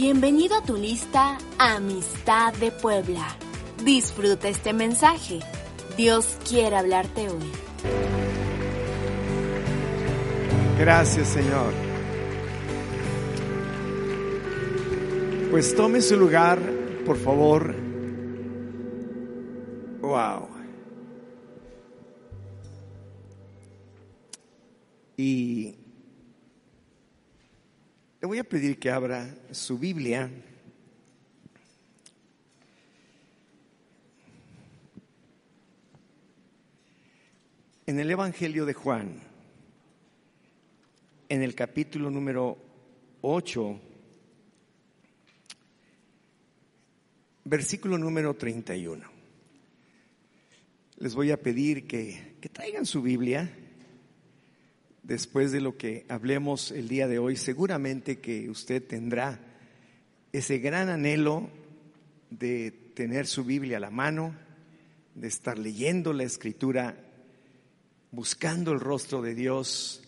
[0.00, 3.36] Bienvenido a tu lista Amistad de Puebla.
[3.84, 5.40] Disfruta este mensaje.
[5.94, 7.52] Dios quiere hablarte hoy.
[10.78, 11.74] Gracias, Señor.
[15.50, 16.58] Pues tome su lugar,
[17.04, 17.74] por favor.
[20.00, 20.48] Wow.
[25.18, 25.79] Y
[28.20, 30.30] le voy a pedir que abra su Biblia.
[37.86, 39.22] En el Evangelio de Juan,
[41.30, 42.58] en el capítulo número
[43.22, 43.80] 8,
[47.44, 49.02] versículo número 31.
[50.98, 53.50] Les voy a pedir que, que traigan su Biblia
[55.10, 59.40] después de lo que hablemos el día de hoy, seguramente que usted tendrá
[60.32, 61.50] ese gran anhelo
[62.30, 64.36] de tener su Biblia a la mano,
[65.16, 66.96] de estar leyendo la escritura,
[68.12, 70.04] buscando el rostro de Dios,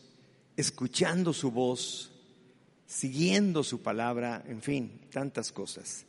[0.57, 2.13] escuchando su voz,
[2.87, 6.07] siguiendo su palabra, en fin, tantas cosas.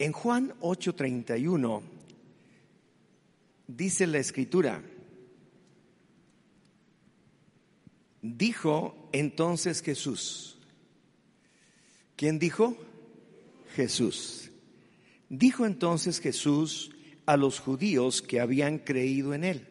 [0.00, 1.82] En Juan 8:31
[3.68, 4.82] dice la escritura,
[8.22, 10.58] Dijo entonces Jesús.
[12.16, 12.76] ¿Quién dijo?
[13.74, 14.50] Jesús.
[15.28, 16.90] Dijo entonces Jesús
[17.26, 19.68] a los judíos que habían creído en él.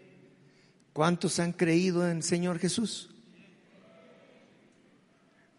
[0.94, 3.10] ¿Cuántos han creído en Señor Jesús?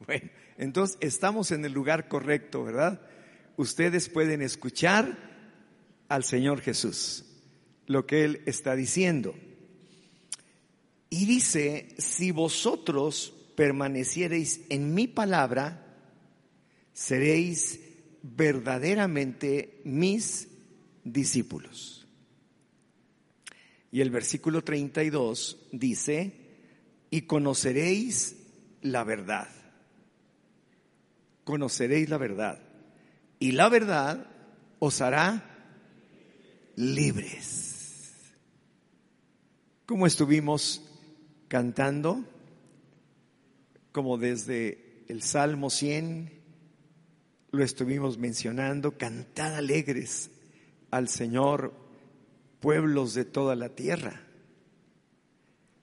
[0.07, 3.01] Bueno, entonces estamos en el lugar correcto, ¿verdad?
[3.57, 5.17] Ustedes pueden escuchar
[6.09, 7.25] al Señor Jesús,
[7.87, 9.35] lo que Él está diciendo.
[11.11, 15.85] Y dice, si vosotros permaneciereis en mi palabra,
[16.93, 17.81] seréis
[18.23, 20.49] verdaderamente mis
[21.05, 22.07] discípulos.
[23.91, 26.33] Y el versículo 32 dice,
[27.11, 28.37] y conoceréis
[28.83, 29.49] la verdad.
[31.45, 32.61] Conoceréis la verdad.
[33.39, 34.27] Y la verdad
[34.79, 35.45] os hará
[36.77, 38.13] libres.
[39.87, 40.88] Como estuvimos
[41.49, 42.25] cantando,
[43.93, 46.39] como desde el Salmo 100
[47.51, 50.31] lo estuvimos mencionando, cantad alegres
[50.91, 51.73] al Señor,
[52.61, 54.23] pueblos de toda la tierra.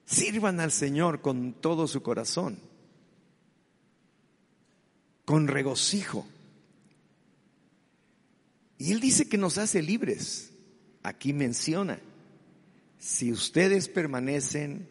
[0.06, 2.60] Sirvan al Señor con todo su corazón,
[5.26, 6.28] con regocijo.
[8.78, 10.52] Y Él dice que nos hace libres.
[11.02, 12.00] Aquí menciona,
[13.00, 14.88] si ustedes permanecen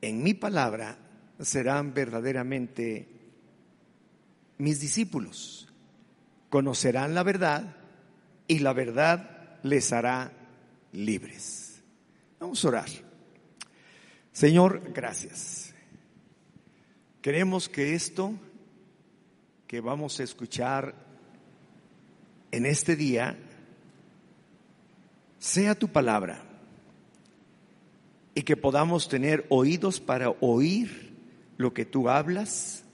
[0.00, 0.98] en mi palabra
[1.40, 3.08] serán verdaderamente
[4.58, 5.68] mis discípulos.
[6.50, 7.76] Conocerán la verdad
[8.46, 10.32] y la verdad les hará
[10.92, 11.82] libres.
[12.40, 12.88] Vamos a orar.
[14.32, 15.74] Señor, gracias.
[17.20, 18.32] Queremos que esto
[19.66, 20.94] que vamos a escuchar
[22.50, 23.36] en este día
[25.38, 26.47] sea tu palabra
[28.38, 31.12] y que podamos tener oídos para oír
[31.56, 32.84] lo que tú hablas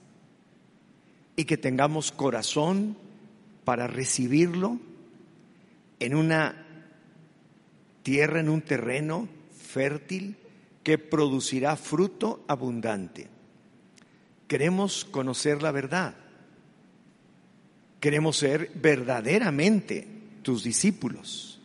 [1.35, 2.97] y que tengamos corazón
[3.63, 4.79] para recibirlo
[5.99, 6.65] en una
[8.01, 10.35] tierra, en un terreno fértil
[10.81, 13.27] que producirá fruto abundante.
[14.47, 16.15] Queremos conocer la verdad.
[17.99, 20.07] Queremos ser verdaderamente
[20.41, 21.61] tus discípulos.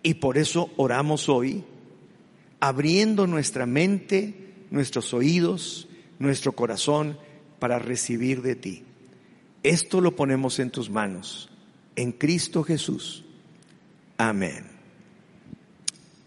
[0.00, 1.64] Y por eso oramos hoy
[2.60, 4.34] abriendo nuestra mente,
[4.70, 7.18] nuestros oídos, nuestro corazón
[7.58, 8.84] para recibir de ti.
[9.62, 11.50] Esto lo ponemos en tus manos,
[11.96, 13.24] en Cristo Jesús.
[14.16, 14.66] Amén.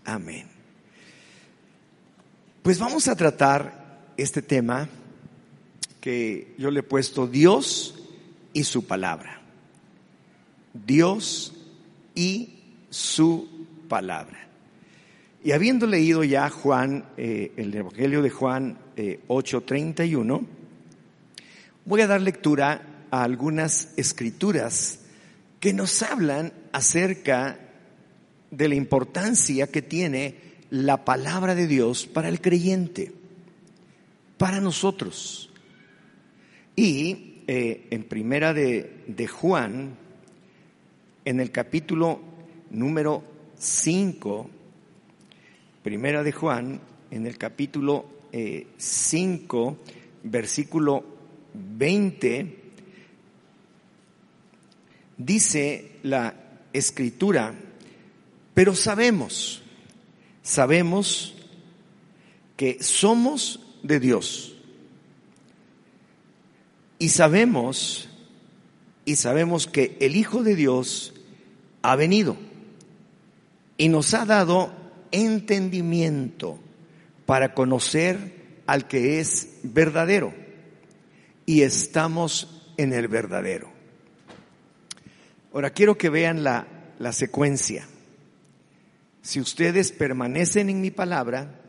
[0.05, 0.47] Amén.
[2.61, 4.89] Pues vamos a tratar este tema
[5.99, 7.95] que yo le he puesto Dios
[8.51, 9.41] y su palabra.
[10.73, 11.53] Dios
[12.15, 12.59] y
[12.89, 13.47] su
[13.87, 14.47] palabra.
[15.43, 18.77] Y habiendo leído ya Juan, eh, el Evangelio de Juan
[19.27, 21.43] 8:31, eh,
[21.83, 24.99] voy a dar lectura a algunas escrituras
[25.59, 27.59] que nos hablan acerca
[28.51, 30.35] de la importancia que tiene
[30.69, 33.11] la palabra de Dios para el creyente,
[34.37, 35.51] para nosotros.
[36.73, 39.97] Y eh, en primera de, de Juan,
[41.25, 42.21] en el capítulo
[42.71, 43.25] número
[43.57, 44.49] 5,
[45.83, 46.79] Primera de Juan,
[47.11, 49.91] en el capítulo 5, eh,
[50.23, 51.03] versículo
[51.53, 52.57] 20,
[55.17, 56.35] dice la
[56.71, 57.53] escritura,
[58.53, 59.61] pero sabemos,
[60.41, 61.35] sabemos
[62.55, 64.55] que somos de Dios.
[66.97, 68.07] Y sabemos,
[69.03, 71.13] y sabemos que el Hijo de Dios
[71.81, 72.37] ha venido
[73.77, 74.82] y nos ha dado
[75.13, 76.59] entendimiento
[77.25, 80.33] para conocer al que es verdadero.
[81.45, 83.71] Y estamos en el verdadero.
[85.53, 86.67] Ahora quiero que vean la,
[86.99, 87.87] la secuencia.
[89.21, 91.61] Si ustedes permanecen en mi palabra,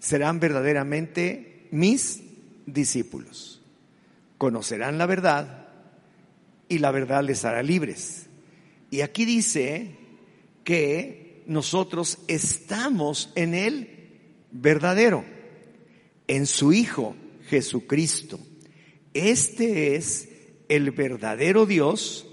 [0.00, 2.22] serán verdaderamente mis
[2.66, 3.62] discípulos.
[4.36, 5.68] Conocerán la verdad
[6.68, 8.26] y la verdad les hará libres.
[8.90, 9.94] Y aquí dice
[10.64, 13.88] que nosotros estamos en el
[14.52, 15.24] verdadero,
[16.28, 17.16] en su Hijo
[17.48, 18.38] Jesucristo.
[19.14, 20.28] Este es
[20.68, 22.24] el verdadero Dios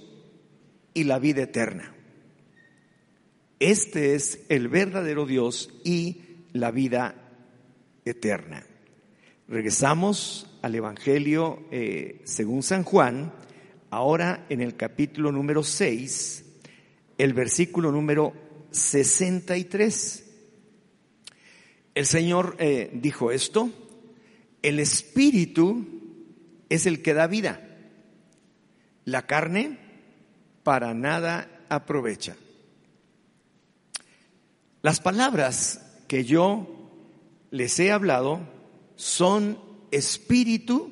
[0.93, 1.95] y la vida eterna.
[3.59, 6.21] Este es el verdadero Dios y
[6.53, 7.15] la vida
[8.05, 8.67] eterna.
[9.47, 13.33] Regresamos al Evangelio eh, según San Juan,
[13.89, 16.45] ahora en el capítulo número 6,
[17.17, 20.23] el versículo número 63.
[21.95, 23.71] El Señor eh, dijo esto,
[24.61, 25.85] el espíritu
[26.69, 27.61] es el que da vida,
[29.05, 29.79] la carne
[30.63, 32.35] para nada aprovecha.
[34.81, 36.67] Las palabras que yo
[37.51, 38.41] les he hablado
[38.95, 39.57] son
[39.91, 40.91] espíritu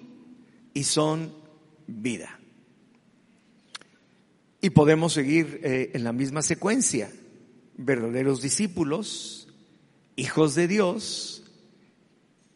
[0.73, 1.33] y son
[1.87, 2.39] vida.
[4.61, 7.11] Y podemos seguir eh, en la misma secuencia
[7.77, 9.47] verdaderos discípulos,
[10.15, 11.43] hijos de Dios,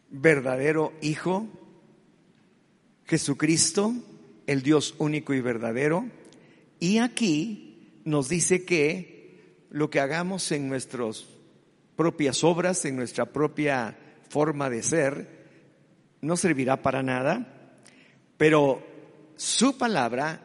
[0.09, 1.47] verdadero Hijo,
[3.05, 3.93] Jesucristo,
[4.47, 6.05] el Dios único y verdadero.
[6.79, 11.25] Y aquí nos dice que lo que hagamos en nuestras
[11.95, 13.97] propias obras, en nuestra propia
[14.29, 15.39] forma de ser,
[16.21, 17.73] no servirá para nada,
[18.37, 18.85] pero
[19.35, 20.41] su palabra,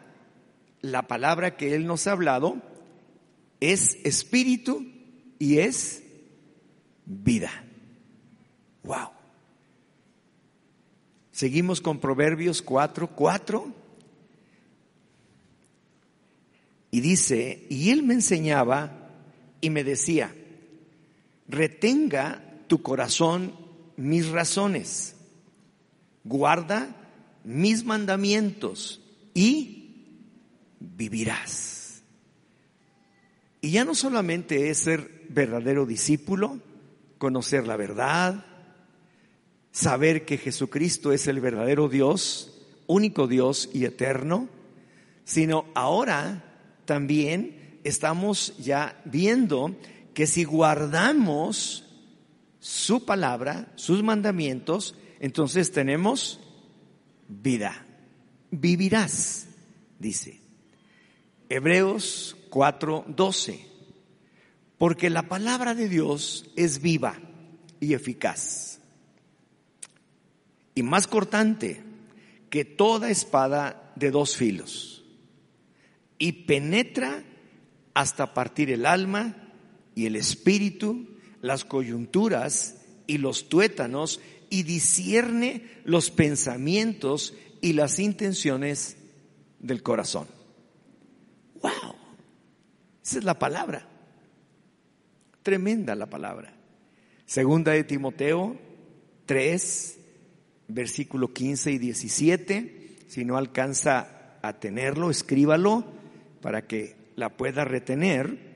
[0.80, 2.56] la palabra que Él nos ha hablado,
[3.60, 4.86] es espíritu
[5.38, 6.02] y es
[7.06, 7.50] vida.
[8.82, 9.10] Wow.
[11.32, 13.74] Seguimos con Proverbios 4, 4.
[16.90, 19.10] Y dice, y él me enseñaba
[19.60, 20.32] y me decía,
[21.48, 23.52] retenga tu corazón
[23.96, 25.16] mis razones,
[26.22, 26.94] guarda
[27.42, 29.00] mis mandamientos
[29.34, 29.90] y
[30.78, 31.83] vivirás.
[33.64, 36.60] Y ya no solamente es ser verdadero discípulo,
[37.16, 38.44] conocer la verdad,
[39.72, 44.50] saber que Jesucristo es el verdadero Dios, único Dios y eterno,
[45.24, 46.44] sino ahora
[46.84, 49.74] también estamos ya viendo
[50.12, 51.86] que si guardamos
[52.60, 56.38] su palabra, sus mandamientos, entonces tenemos
[57.28, 57.86] vida.
[58.50, 59.46] Vivirás,
[59.98, 60.42] dice.
[61.48, 63.66] Hebreos 4:12.
[64.78, 67.18] Porque la palabra de Dios es viva
[67.80, 68.78] y eficaz.
[70.76, 71.82] Y más cortante
[72.50, 75.04] que toda espada de dos filos.
[76.16, 77.24] Y penetra
[77.92, 79.52] hasta partir el alma
[79.96, 81.08] y el espíritu,
[81.40, 82.76] las coyunturas
[83.08, 88.96] y los tuétanos, y discierne los pensamientos y las intenciones
[89.58, 90.28] del corazón.
[93.04, 93.86] Esa es la palabra.
[95.42, 96.54] Tremenda la palabra.
[97.26, 98.56] Segunda de Timoteo
[99.26, 99.98] 3,
[100.68, 102.96] versículo 15 y 17.
[103.08, 105.84] Si no alcanza a tenerlo, escríbalo
[106.40, 108.54] para que la pueda retener.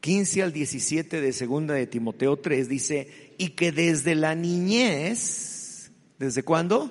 [0.00, 6.42] 15 al 17 de segunda de Timoteo 3 dice, y que desde la niñez, ¿desde
[6.42, 6.90] cuándo?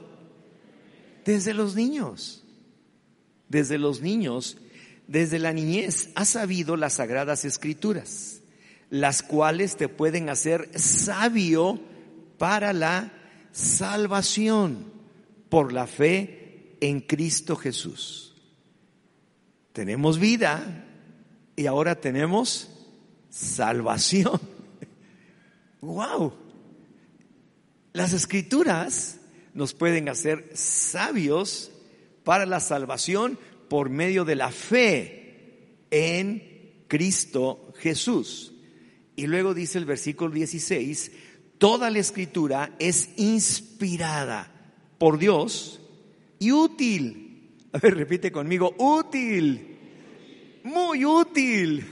[1.25, 2.43] Desde los niños.
[3.49, 4.57] Desde los niños
[5.07, 8.41] desde la niñez ha sabido las sagradas escrituras,
[8.89, 11.79] las cuales te pueden hacer sabio
[12.37, 13.11] para la
[13.51, 14.91] salvación
[15.49, 18.33] por la fe en Cristo Jesús.
[19.71, 20.85] Tenemos vida
[21.55, 22.69] y ahora tenemos
[23.29, 24.39] salvación.
[25.81, 26.33] ¡Wow!
[27.93, 29.19] Las escrituras
[29.53, 31.71] nos pueden hacer sabios
[32.23, 33.37] para la salvación
[33.73, 38.53] por medio de la fe en Cristo Jesús.
[39.15, 41.11] Y luego dice el versículo 16,
[41.57, 45.81] toda la escritura es inspirada por Dios
[46.37, 47.49] y útil.
[47.71, 49.79] A ver, repite conmigo, útil,
[50.63, 51.83] muy útil.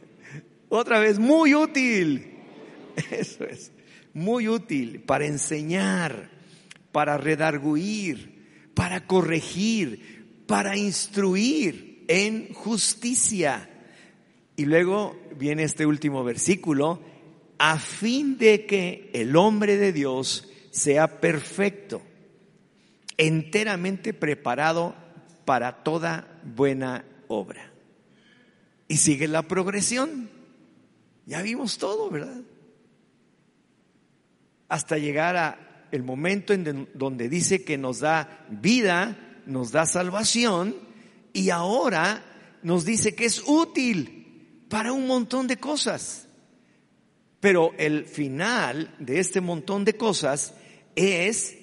[0.70, 2.30] Otra vez, muy útil.
[3.10, 3.72] Eso es,
[4.14, 6.30] muy útil para enseñar,
[6.92, 10.19] para redarguir, para corregir,
[10.50, 13.70] para instruir en justicia.
[14.56, 17.00] Y luego viene este último versículo,
[17.56, 22.02] a fin de que el hombre de Dios sea perfecto,
[23.16, 24.96] enteramente preparado
[25.44, 27.70] para toda buena obra.
[28.88, 30.30] Y sigue la progresión.
[31.26, 32.40] Ya vimos todo, ¿verdad?
[34.68, 40.76] Hasta llegar a el momento en donde dice que nos da vida, nos da salvación
[41.32, 42.24] y ahora
[42.62, 46.28] nos dice que es útil para un montón de cosas.
[47.40, 50.54] Pero el final de este montón de cosas
[50.94, 51.56] es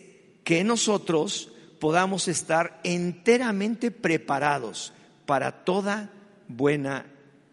[0.44, 4.94] que nosotros podamos estar enteramente preparados
[5.26, 6.12] para toda
[6.48, 7.06] buena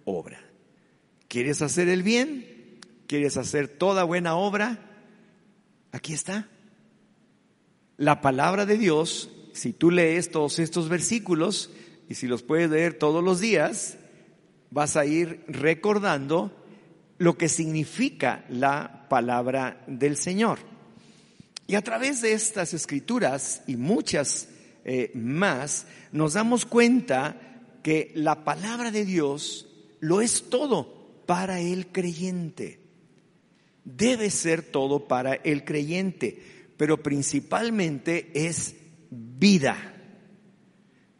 [0.04, 0.40] obra.
[1.28, 2.80] ¿Quieres hacer el bien?
[3.06, 4.78] ¿Quieres hacer toda buena obra?
[5.92, 6.48] Aquí está.
[7.96, 11.70] La palabra de Dios, si tú lees todos estos versículos
[12.08, 13.96] y si los puedes leer todos los días,
[14.70, 16.52] vas a ir recordando
[17.18, 20.58] lo que significa la palabra del Señor.
[21.68, 24.48] Y a través de estas escrituras y muchas
[24.84, 27.40] eh, más, nos damos cuenta
[27.84, 29.68] que la palabra de Dios
[30.00, 32.80] lo es todo para el creyente.
[33.84, 36.42] Debe ser todo para el creyente,
[36.76, 38.74] pero principalmente es
[39.14, 39.76] vida.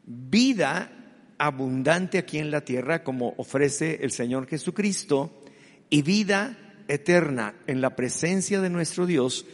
[0.04, 0.90] Vida
[1.38, 5.42] abundante aquí en la tierra como ofrece el Señor Jesucristo
[5.90, 6.56] y vida
[6.88, 9.46] eterna en la presencia de nuestro Dios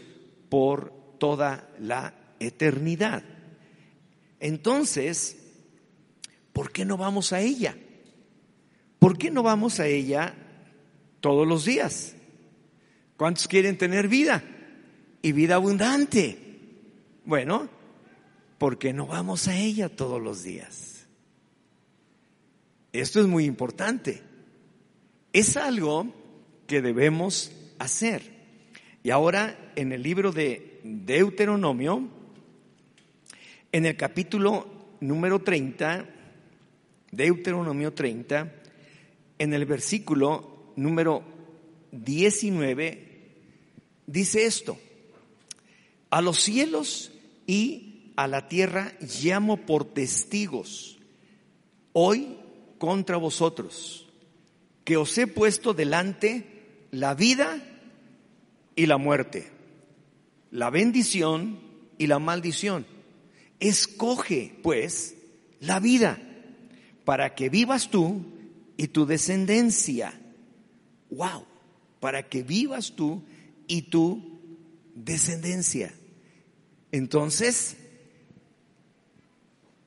[0.48, 3.22] por toda la eternidad.
[4.40, 5.36] Entonces,
[6.52, 7.76] ¿por qué no vamos a ella?
[8.98, 10.34] ¿Por qué no vamos a ella
[11.20, 12.14] todos los días?
[13.16, 14.42] ¿Cuántos quieren tener vida?
[15.22, 16.38] Y vida abundante.
[17.24, 17.68] Bueno,
[18.60, 21.06] ¿por qué no vamos a ella todos los días?
[22.92, 24.20] Esto es muy importante.
[25.32, 26.12] Es algo
[26.66, 28.20] que debemos hacer.
[29.02, 32.06] Y ahora en el libro de Deuteronomio,
[33.72, 36.06] en el capítulo número 30,
[37.12, 38.54] Deuteronomio 30,
[39.38, 41.24] en el versículo número
[41.92, 43.32] 19,
[44.06, 44.78] dice esto,
[46.10, 47.10] a los cielos
[47.46, 47.89] y
[48.20, 50.98] a la tierra llamo por testigos
[51.94, 52.36] hoy
[52.76, 54.12] contra vosotros,
[54.84, 57.64] que os he puesto delante la vida
[58.76, 59.48] y la muerte,
[60.50, 61.60] la bendición
[61.96, 62.86] y la maldición.
[63.58, 65.16] Escoge, pues,
[65.58, 66.20] la vida
[67.06, 68.22] para que vivas tú
[68.76, 70.12] y tu descendencia.
[71.08, 71.46] Wow,
[72.00, 73.22] para que vivas tú
[73.66, 74.42] y tu
[74.94, 75.94] descendencia.
[76.92, 77.78] Entonces,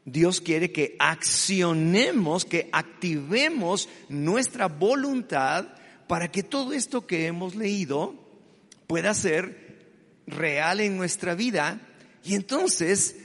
[0.06, 5.68] Dios quiere que accionemos, que activemos nuestra voluntad
[6.08, 8.16] para que todo esto que hemos leído
[8.88, 9.64] pueda ser
[10.28, 11.82] real en nuestra vida
[12.24, 13.18] y entonces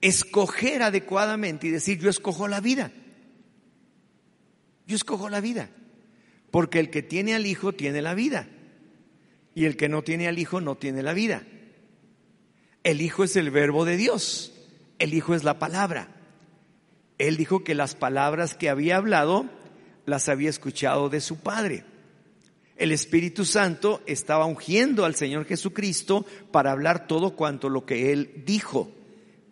[0.00, 2.92] escoger adecuadamente y decir, yo escojo la vida.
[4.86, 5.70] Yo escojo la vida.
[6.50, 8.48] Porque el que tiene al Hijo tiene la vida.
[9.54, 11.44] Y el que no tiene al Hijo no tiene la vida.
[12.84, 14.52] El Hijo es el verbo de Dios.
[14.98, 16.15] El Hijo es la palabra.
[17.18, 19.46] Él dijo que las palabras que había hablado
[20.04, 21.84] las había escuchado de su Padre.
[22.76, 28.42] El Espíritu Santo estaba ungiendo al Señor Jesucristo para hablar todo cuanto lo que Él
[28.44, 28.90] dijo.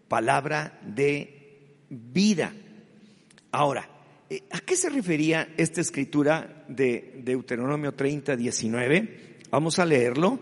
[0.09, 2.52] Palabra de vida.
[3.50, 3.88] Ahora,
[4.30, 9.37] eh, ¿A qué se refería esta escritura de Deuteronomio 30, 19?
[9.50, 10.40] Vamos a leerlo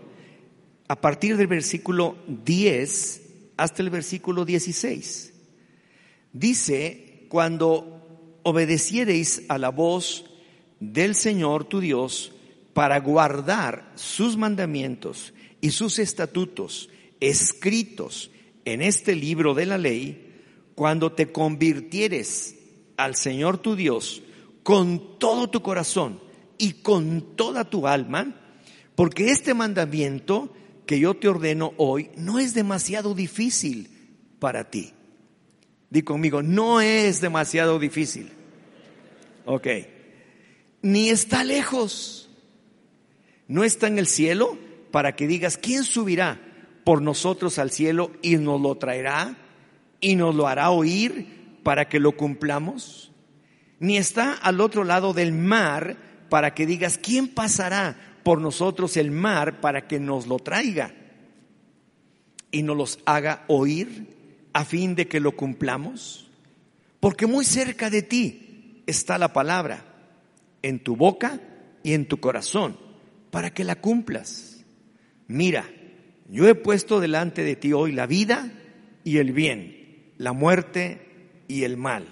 [0.87, 3.21] a partir del versículo 10
[3.57, 5.33] hasta el versículo 16.
[6.31, 10.23] Dice, cuando obedeciereis a la voz
[10.79, 12.31] del Señor tu Dios
[12.75, 18.29] para guardar sus mandamientos y sus estatutos escritos
[18.65, 20.31] en este libro de la ley,
[20.75, 22.55] cuando te convirtieres
[22.97, 24.21] al Señor tu Dios
[24.61, 26.19] con todo tu corazón
[26.59, 28.59] y con toda tu alma,
[28.93, 30.53] porque este mandamiento
[30.85, 33.89] que yo te ordeno hoy no es demasiado difícil
[34.37, 34.93] para ti.
[35.93, 38.31] Di conmigo, no es demasiado difícil.
[39.45, 39.67] Ok.
[40.81, 42.31] Ni está lejos.
[43.47, 44.57] No está en el cielo
[44.89, 46.41] para que digas, ¿quién subirá
[46.83, 49.37] por nosotros al cielo y nos lo traerá
[50.01, 53.11] y nos lo hará oír para que lo cumplamos?
[53.79, 55.95] Ni está al otro lado del mar
[56.27, 60.91] para que digas, ¿quién pasará por nosotros el mar para que nos lo traiga
[62.49, 64.12] y nos los haga oír
[64.53, 66.29] a fin de que lo cumplamos?
[66.99, 69.85] Porque muy cerca de ti está la palabra,
[70.61, 71.41] en tu boca
[71.83, 72.77] y en tu corazón,
[73.31, 74.63] para que la cumplas.
[75.27, 75.69] Mira,
[76.29, 78.51] yo he puesto delante de ti hoy la vida
[79.03, 81.01] y el bien, la muerte
[81.47, 82.07] y el mal,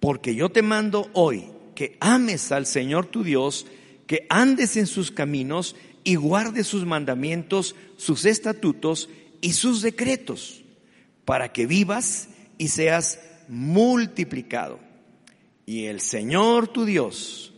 [0.00, 1.44] porque yo te mando hoy
[1.74, 3.66] que ames al Señor tu Dios,
[4.08, 9.08] que andes en sus caminos y guardes sus mandamientos, sus estatutos
[9.40, 10.64] y sus decretos,
[11.28, 14.80] para que vivas y seas multiplicado.
[15.66, 17.52] Y el Señor tu Dios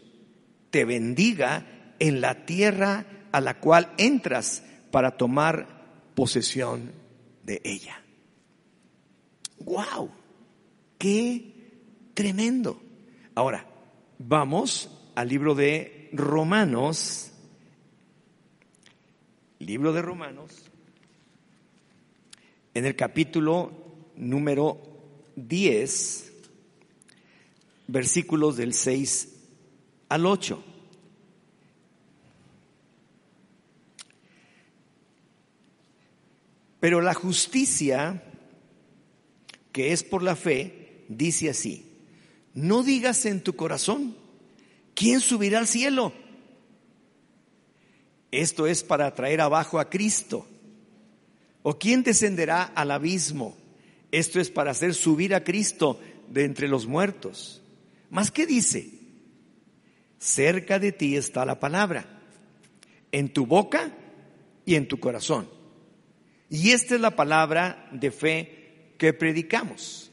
[0.70, 6.90] te bendiga en la tierra a la cual entras para tomar posesión
[7.44, 8.02] de ella.
[9.60, 10.10] ¡Wow!
[10.98, 12.82] ¡Qué tremendo!
[13.36, 13.70] Ahora,
[14.22, 17.32] Vamos al libro de Romanos,
[19.58, 20.69] libro de Romanos,
[22.74, 23.72] en el capítulo
[24.16, 24.80] número
[25.36, 26.32] 10,
[27.88, 29.28] versículos del 6
[30.08, 30.64] al 8.
[36.80, 38.22] Pero la justicia,
[39.72, 41.86] que es por la fe, dice así,
[42.54, 44.16] no digas en tu corazón,
[44.94, 46.12] ¿quién subirá al cielo?
[48.30, 50.46] Esto es para traer abajo a Cristo.
[51.62, 53.56] ¿O quién descenderá al abismo?
[54.10, 57.62] Esto es para hacer subir a Cristo de entre los muertos.
[58.10, 58.90] ¿Más qué dice?
[60.18, 62.20] Cerca de ti está la palabra,
[63.12, 63.94] en tu boca
[64.66, 65.48] y en tu corazón.
[66.48, 70.10] Y esta es la palabra de fe que predicamos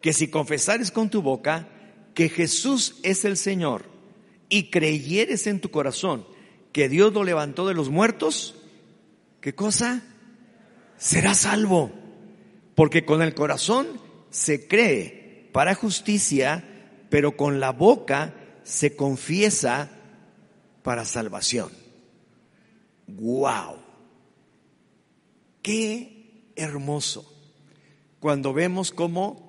[0.00, 1.68] que si confesares con tu boca
[2.14, 3.84] que Jesús es el Señor
[4.48, 6.26] y creyeres en tu corazón
[6.72, 8.54] que Dios lo levantó de los muertos,
[9.40, 10.04] ¿qué cosa?
[10.98, 11.90] Serás salvo.
[12.74, 13.86] Porque con el corazón
[14.30, 16.62] se cree para justicia,
[17.08, 19.90] pero con la boca se confiesa
[20.82, 21.70] para salvación.
[23.06, 23.76] ¡Wow!
[25.62, 27.32] ¡Qué hermoso!
[28.20, 29.46] Cuando vemos cómo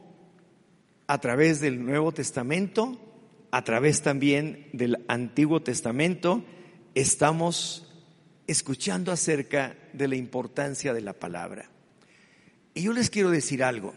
[1.07, 2.99] a través del Nuevo Testamento,
[3.51, 6.43] a través también del Antiguo Testamento,
[6.95, 7.86] estamos
[8.47, 11.69] escuchando acerca de la importancia de la palabra.
[12.73, 13.93] Y yo les quiero decir algo.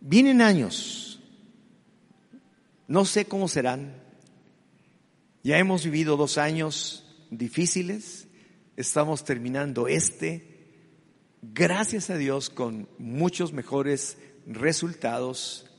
[0.00, 1.20] Vienen años,
[2.88, 3.94] no sé cómo serán,
[5.42, 8.28] ya hemos vivido dos años difíciles,
[8.76, 10.54] estamos terminando este,
[11.42, 15.70] gracias a Dios, con muchos mejores resultados.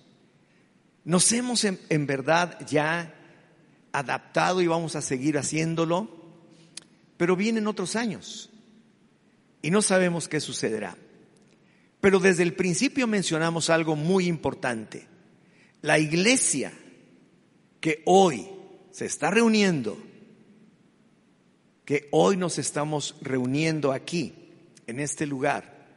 [1.03, 3.13] Nos hemos en, verdad ya
[3.91, 6.24] adaptado y vamos a seguir haciéndolo,
[7.17, 8.49] pero vienen otros años
[9.61, 10.97] y no sabemos qué sucederá.
[12.01, 15.07] Pero desde el principio mencionamos algo muy importante.
[15.81, 16.71] La iglesia
[17.79, 18.47] que hoy
[18.91, 19.97] se está reuniendo,
[21.83, 24.33] que hoy nos estamos reuniendo aquí,
[24.87, 25.87] en este lugar,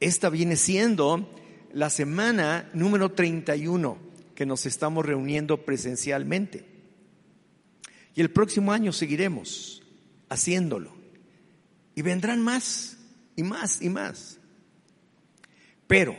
[0.00, 1.28] esta viene siendo
[1.72, 3.98] la semana número 31
[4.34, 6.64] que nos estamos reuniendo presencialmente.
[8.14, 9.82] Y el próximo año seguiremos
[10.28, 10.96] haciéndolo.
[11.94, 12.98] Y vendrán más
[13.36, 14.38] y más y más.
[15.86, 16.16] Pero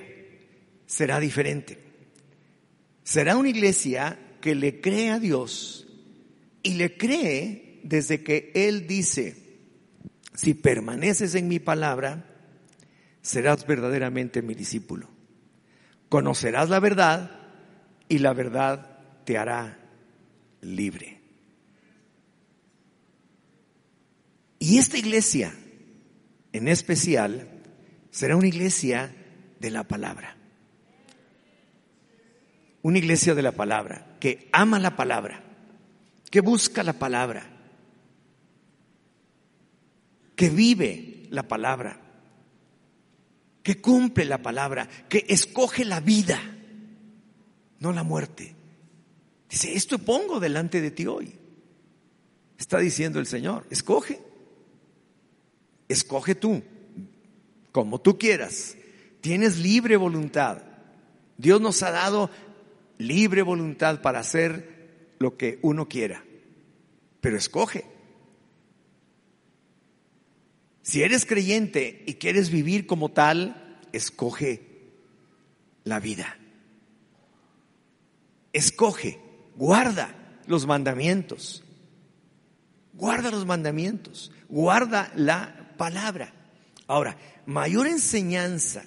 [0.85, 1.79] será diferente.
[3.03, 5.87] Será una iglesia que le cree a Dios
[6.63, 9.35] y le cree desde que Él dice,
[10.33, 12.25] si permaneces en mi palabra,
[13.21, 15.09] serás verdaderamente mi discípulo.
[16.09, 17.39] Conocerás la verdad
[18.07, 19.79] y la verdad te hará
[20.61, 21.18] libre.
[24.59, 25.55] Y esta iglesia,
[26.51, 27.49] en especial,
[28.11, 29.15] será una iglesia
[29.59, 30.35] de la palabra.
[32.81, 35.43] Una iglesia de la palabra, que ama la palabra,
[36.29, 37.49] que busca la palabra,
[40.35, 42.01] que vive la palabra,
[43.63, 46.39] que cumple la palabra, que escoge la vida,
[47.79, 48.55] no la muerte.
[49.49, 51.33] Dice, esto pongo delante de ti hoy.
[52.57, 54.28] Está diciendo el Señor, escoge.
[55.89, 56.63] Escoge tú,
[57.71, 58.77] como tú quieras.
[59.21, 60.61] Tienes libre voluntad.
[61.37, 62.29] Dios nos ha dado
[62.97, 66.23] libre voluntad para hacer lo que uno quiera.
[67.19, 67.85] Pero escoge.
[70.81, 74.91] Si eres creyente y quieres vivir como tal, escoge
[75.83, 76.37] la vida.
[78.53, 79.19] Escoge,
[79.55, 81.63] guarda los mandamientos.
[82.93, 86.31] Guarda los mandamientos, guarda la palabra.
[86.85, 88.83] Ahora, mayor enseñanza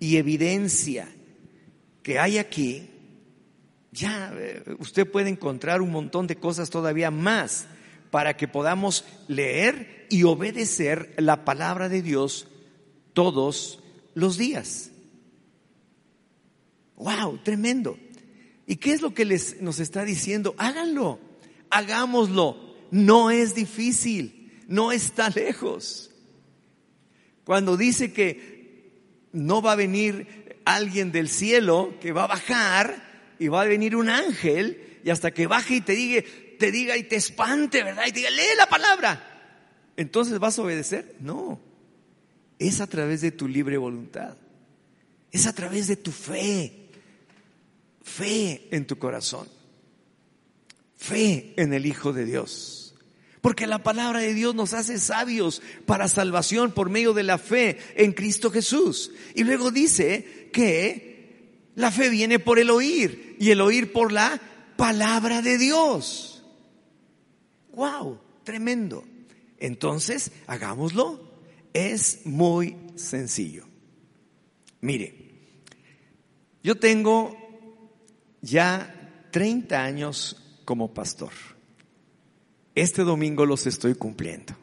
[0.00, 1.06] y evidencia
[2.02, 2.88] que hay aquí,
[3.92, 7.66] ya eh, usted puede encontrar un montón de cosas todavía más
[8.10, 12.48] para que podamos leer y obedecer la palabra de Dios
[13.12, 13.80] todos
[14.14, 14.90] los días.
[16.96, 17.40] ¡Wow!
[17.44, 17.98] Tremendo.
[18.66, 20.54] ¿Y qué es lo que les, nos está diciendo?
[20.56, 21.18] Háganlo,
[21.68, 26.10] hagámoslo no es difícil, no está lejos.
[27.48, 28.92] Cuando dice que
[29.32, 33.96] no va a venir alguien del cielo, que va a bajar y va a venir
[33.96, 36.22] un ángel y hasta que baje y te diga,
[36.58, 38.04] te diga y te espante, ¿verdad?
[38.06, 39.94] Y te diga, lee la palabra.
[39.96, 41.16] Entonces vas a obedecer.
[41.20, 41.58] No,
[42.58, 44.36] es a través de tu libre voluntad.
[45.32, 46.90] Es a través de tu fe.
[48.02, 49.48] Fe en tu corazón.
[50.98, 52.77] Fe en el Hijo de Dios.
[53.48, 57.78] Porque la palabra de Dios nos hace sabios para salvación por medio de la fe
[57.96, 59.10] en Cristo Jesús.
[59.34, 64.38] Y luego dice que la fe viene por el oír y el oír por la
[64.76, 66.44] palabra de Dios.
[67.72, 68.20] ¡Wow!
[68.44, 69.02] Tremendo.
[69.56, 71.32] Entonces, hagámoslo.
[71.72, 73.64] Es muy sencillo.
[74.82, 75.14] Mire,
[76.62, 77.34] yo tengo
[78.42, 81.32] ya 30 años como pastor.
[82.78, 84.54] Este domingo los estoy cumpliendo.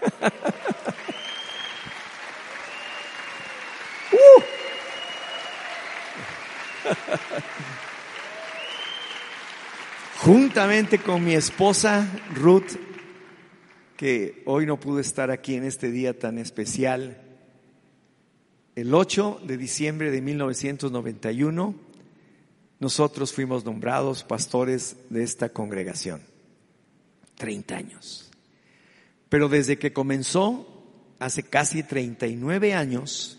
[10.16, 12.78] Juntamente con mi esposa Ruth,
[13.98, 17.20] que hoy no pudo estar aquí en este día tan especial,
[18.74, 21.74] el 8 de diciembre de 1991,
[22.80, 26.37] nosotros fuimos nombrados pastores de esta congregación.
[27.38, 28.30] 30 años.
[29.28, 30.66] Pero desde que comenzó,
[31.18, 33.38] hace casi 39 años,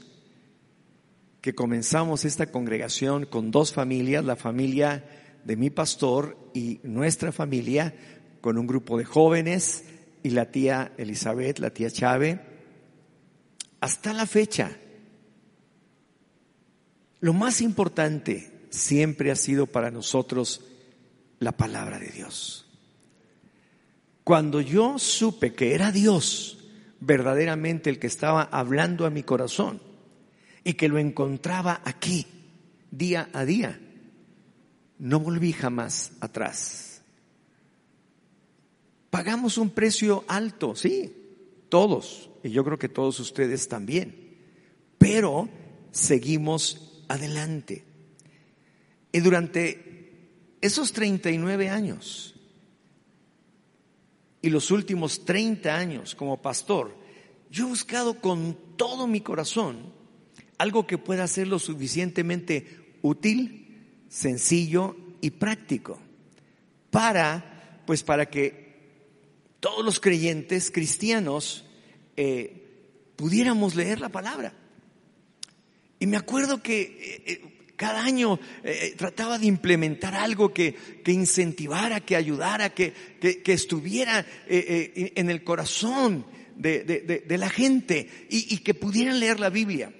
[1.42, 5.06] que comenzamos esta congregación con dos familias, la familia
[5.46, 7.94] de mi pastor y nuestra familia,
[8.42, 9.86] con un grupo de jóvenes
[10.24, 12.40] y la tía Elizabeth, la tía Chávez,
[13.80, 14.72] hasta la fecha.
[17.22, 20.62] Lo más importante siempre ha sido para nosotros
[21.40, 22.69] la palabra de Dios.
[24.30, 26.60] Cuando yo supe que era Dios
[27.00, 29.82] verdaderamente el que estaba hablando a mi corazón
[30.64, 32.28] y que lo encontraba aquí
[32.92, 33.82] día a día,
[35.00, 37.02] no volví jamás atrás.
[39.10, 41.12] Pagamos un precio alto, sí,
[41.68, 44.38] todos, y yo creo que todos ustedes también,
[45.00, 45.50] pero
[45.90, 47.84] seguimos adelante.
[49.12, 50.30] Y durante
[50.62, 52.39] esos 39 años,
[54.42, 56.96] y los últimos 30 años como pastor,
[57.52, 59.94] yo he buscado con todo mi corazón
[60.58, 66.00] algo que pueda ser lo suficientemente útil, sencillo y práctico
[66.92, 68.70] para, pues para que
[69.60, 71.66] todos los creyentes cristianos
[72.16, 74.54] eh, pudiéramos leer la palabra.
[76.00, 80.76] Y me acuerdo que eh, eh, cada año eh, eh, trataba de implementar algo que,
[81.08, 86.26] incentivara, que ayudara, que, estuviera eh, en el corazón
[86.58, 89.94] de, la gente y, y, que pudieran leer la Biblia.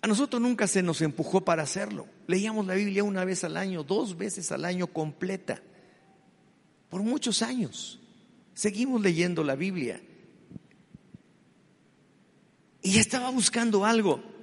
[0.00, 2.06] A nosotros nunca se nos empujó para hacerlo.
[2.28, 5.60] Leíamos la Biblia una vez al año, dos veces al año completa.
[6.88, 7.98] Por muchos años.
[8.54, 10.00] Seguimos leyendo la Biblia.
[12.80, 14.37] Y estaba buscando algo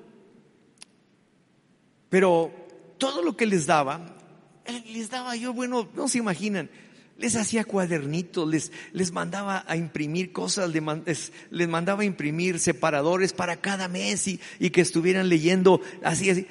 [2.16, 2.50] pero
[2.98, 4.16] todo lo que les daba,
[4.64, 6.70] eh, les daba yo, bueno, no se imaginan,
[7.18, 13.58] les hacía cuadernitos, les, les mandaba a imprimir cosas, les, mandaba a imprimir separadores para
[13.58, 16.48] cada mes y, que estuvieran leyendo así, así.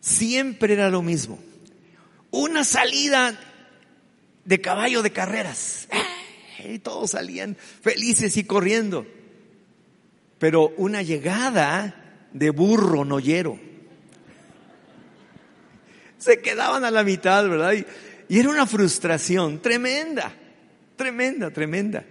[0.00, 1.38] Siempre era lo mismo.
[2.30, 3.40] una salida
[4.44, 5.88] de caballo de carreras.
[6.62, 9.06] Y todos salían felices y corriendo.
[10.38, 11.99] Pero una llegada
[12.32, 13.58] de burro noyero.
[16.18, 17.72] Se quedaban a la mitad, ¿verdad?
[17.72, 17.86] Y,
[18.28, 20.32] y era una frustración tremenda,
[20.96, 22.04] tremenda, tremenda.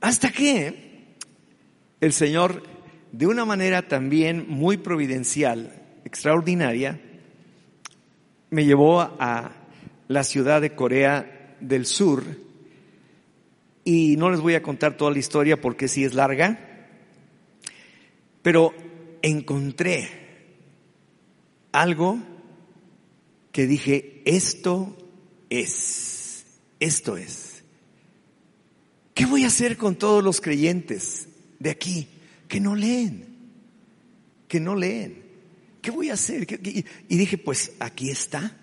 [0.00, 1.16] Hasta que
[2.00, 2.62] el Señor,
[3.12, 7.00] de una manera también muy providencial, extraordinaria,
[8.50, 9.52] me llevó a
[10.08, 12.24] la ciudad de Corea del Sur
[13.84, 16.58] y no les voy a contar toda la historia porque sí es larga,
[18.42, 18.74] pero
[19.22, 20.08] encontré
[21.72, 22.18] algo
[23.52, 24.96] que dije, esto
[25.50, 26.44] es,
[26.80, 27.62] esto es.
[29.14, 32.08] ¿Qué voy a hacer con todos los creyentes de aquí
[32.48, 33.26] que no leen?
[34.48, 35.22] Que no leen.
[35.80, 36.46] ¿Qué voy a hacer?
[37.08, 38.56] Y dije, pues aquí está.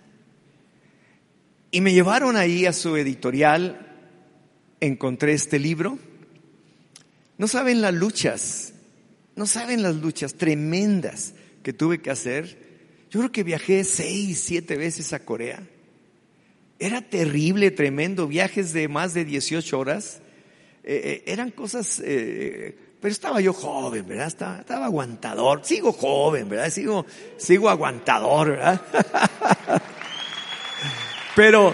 [1.71, 3.95] Y me llevaron ahí a su editorial,
[4.79, 5.99] encontré este libro.
[7.37, 8.73] No saben las luchas,
[9.39, 12.57] no saben las luchas tremendas que tuve que hacer.
[13.09, 15.63] Yo creo que viajé seis, siete veces a Corea.
[16.77, 20.19] Era terrible, tremendo, viajes de más de 18 horas.
[20.83, 24.27] Eh, eh, eran cosas, eh, pero estaba yo joven, ¿verdad?
[24.27, 25.61] Estaba, aguantador.
[25.63, 26.69] Sigo joven, ¿verdad?
[26.69, 27.05] Sigo,
[27.37, 28.81] sigo aguantador, ¿verdad?
[31.37, 31.73] Pero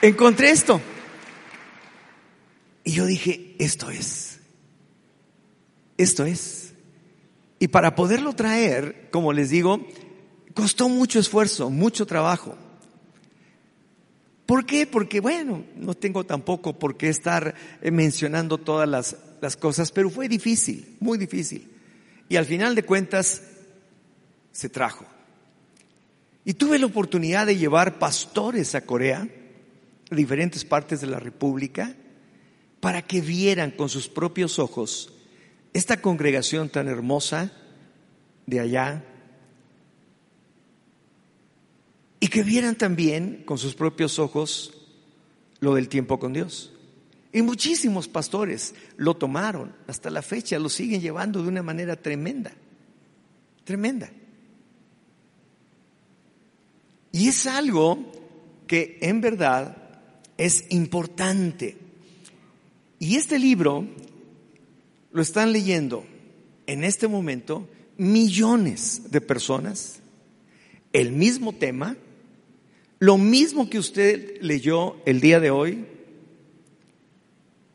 [0.00, 0.80] encontré esto.
[2.84, 4.27] Y yo dije, esto es.
[5.98, 6.72] Esto es.
[7.58, 9.84] Y para poderlo traer, como les digo,
[10.54, 12.56] costó mucho esfuerzo, mucho trabajo.
[14.46, 14.86] ¿Por qué?
[14.86, 20.08] Porque, bueno, no tengo tampoco por qué estar eh, mencionando todas las, las cosas, pero
[20.08, 21.68] fue difícil, muy difícil.
[22.28, 23.42] Y al final de cuentas,
[24.52, 25.04] se trajo.
[26.44, 29.28] Y tuve la oportunidad de llevar pastores a Corea,
[30.10, 31.94] a diferentes partes de la República,
[32.80, 35.12] para que vieran con sus propios ojos
[35.72, 37.52] esta congregación tan hermosa
[38.46, 39.04] de allá
[42.20, 44.72] y que vieran también con sus propios ojos
[45.60, 46.72] lo del tiempo con Dios.
[47.32, 52.52] Y muchísimos pastores lo tomaron, hasta la fecha lo siguen llevando de una manera tremenda,
[53.64, 54.10] tremenda.
[57.12, 58.12] Y es algo
[58.66, 59.76] que en verdad
[60.36, 61.76] es importante.
[62.98, 63.86] Y este libro
[65.12, 66.06] lo están leyendo
[66.66, 70.00] en este momento millones de personas,
[70.92, 71.96] el mismo tema,
[72.98, 75.86] lo mismo que usted leyó el día de hoy,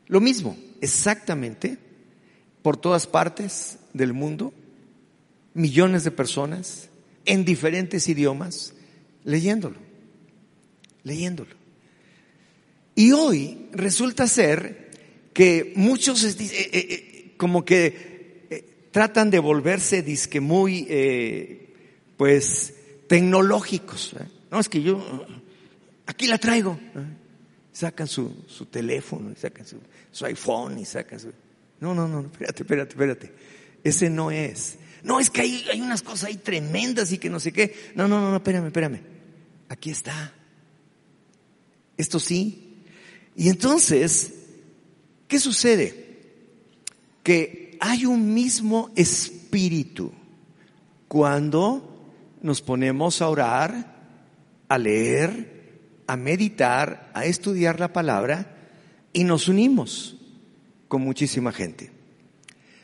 [0.06, 1.78] lo mismo, exactamente,
[2.62, 4.52] por todas partes del mundo,
[5.54, 6.88] millones de personas,
[7.26, 8.74] en diferentes idiomas,
[9.24, 9.78] leyéndolo,
[11.02, 11.54] leyéndolo.
[12.94, 14.90] Y hoy resulta ser
[15.32, 16.22] que muchos
[17.44, 20.86] eh, eh, eh, como que tratan de volverse disque muy
[22.16, 22.74] pues
[23.08, 24.14] tecnológicos.
[24.50, 25.26] No, es que yo
[26.06, 26.78] aquí la traigo.
[27.72, 29.78] Sacan su, su teléfono, sacan su,
[30.12, 31.32] su, iPhone y sacan su...
[31.80, 33.32] No, no, no, espérate, espérate, espérate.
[33.82, 34.76] Ese no es.
[35.02, 37.74] No, es que hay, hay unas cosas ahí tremendas y que no sé qué.
[37.96, 39.14] No, no, no, espérame, espérame
[39.68, 40.32] aquí está.
[41.96, 42.82] Esto sí.
[43.36, 44.32] Y entonces,
[45.28, 46.03] ¿qué sucede?
[47.24, 50.12] Que hay un mismo espíritu
[51.08, 51.90] cuando
[52.40, 53.96] nos ponemos a orar,
[54.68, 55.54] a leer,
[56.06, 58.56] a meditar, a estudiar la palabra
[59.12, 60.16] y nos unimos
[60.88, 61.90] con muchísima gente.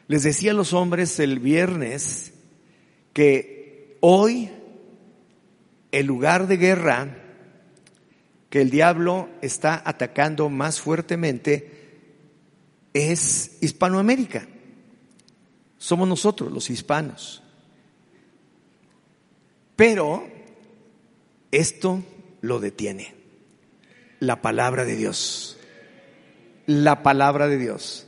[0.08, 2.32] Les decía a los hombres el viernes
[3.12, 4.50] que hoy
[5.92, 7.16] el lugar de guerra
[8.48, 11.79] que el diablo está atacando más fuertemente
[12.92, 14.46] es Hispanoamérica.
[15.78, 17.42] Somos nosotros, los hispanos.
[19.76, 20.28] Pero
[21.50, 22.02] esto
[22.42, 23.14] lo detiene.
[24.18, 25.58] La palabra de Dios.
[26.66, 28.06] La palabra de Dios.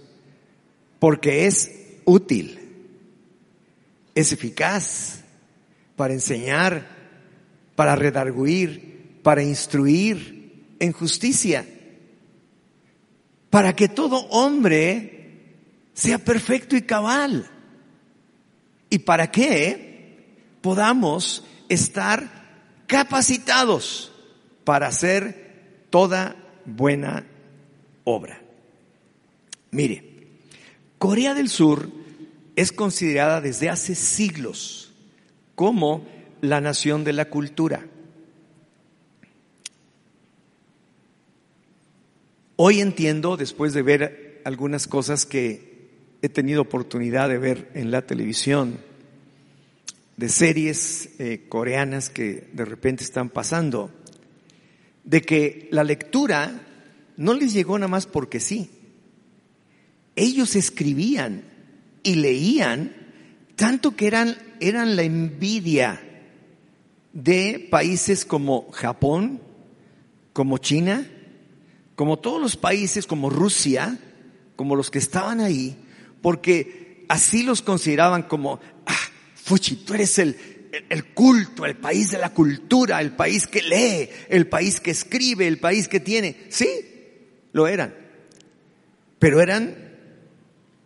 [0.98, 1.70] Porque es
[2.04, 2.58] útil,
[4.14, 5.22] es eficaz
[5.96, 6.86] para enseñar,
[7.74, 11.66] para redarguir, para instruir en justicia,
[13.52, 15.58] para que todo hombre
[15.92, 17.50] sea perfecto y cabal.
[18.88, 24.10] ¿Y para que podamos estar capacitados
[24.64, 26.34] para hacer toda
[26.64, 27.26] buena
[28.04, 28.40] obra?
[29.70, 30.30] Mire,
[30.96, 31.90] Corea del Sur
[32.56, 34.94] es considerada desde hace siglos
[35.56, 36.06] como
[36.40, 37.86] la nación de la cultura.
[42.64, 45.88] Hoy entiendo, después de ver algunas cosas que
[46.22, 48.78] he tenido oportunidad de ver en la televisión,
[50.16, 53.90] de series eh, coreanas que de repente están pasando,
[55.02, 56.64] de que la lectura
[57.16, 58.70] no les llegó nada más porque sí.
[60.14, 61.42] Ellos escribían
[62.04, 62.94] y leían
[63.56, 66.00] tanto que eran, eran la envidia
[67.12, 69.40] de países como Japón,
[70.32, 71.08] como China,
[72.02, 73.96] como todos los países, como Rusia,
[74.56, 75.76] como los que estaban ahí,
[76.20, 78.98] porque así los consideraban como, ah,
[79.36, 80.36] Fuchi, tú eres el,
[80.88, 85.46] el culto, el país de la cultura, el país que lee, el país que escribe,
[85.46, 86.38] el país que tiene.
[86.48, 86.66] Sí,
[87.52, 87.94] lo eran.
[89.20, 89.72] Pero eran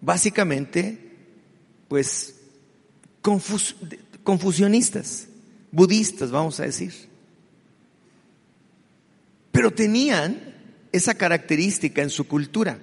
[0.03, 0.99] básicamente,
[1.89, 2.35] pues,
[4.23, 5.29] confusionistas,
[5.73, 6.93] budistas, vamos a decir.
[9.51, 10.46] Pero tenían
[10.97, 12.79] esa característica en su cultura.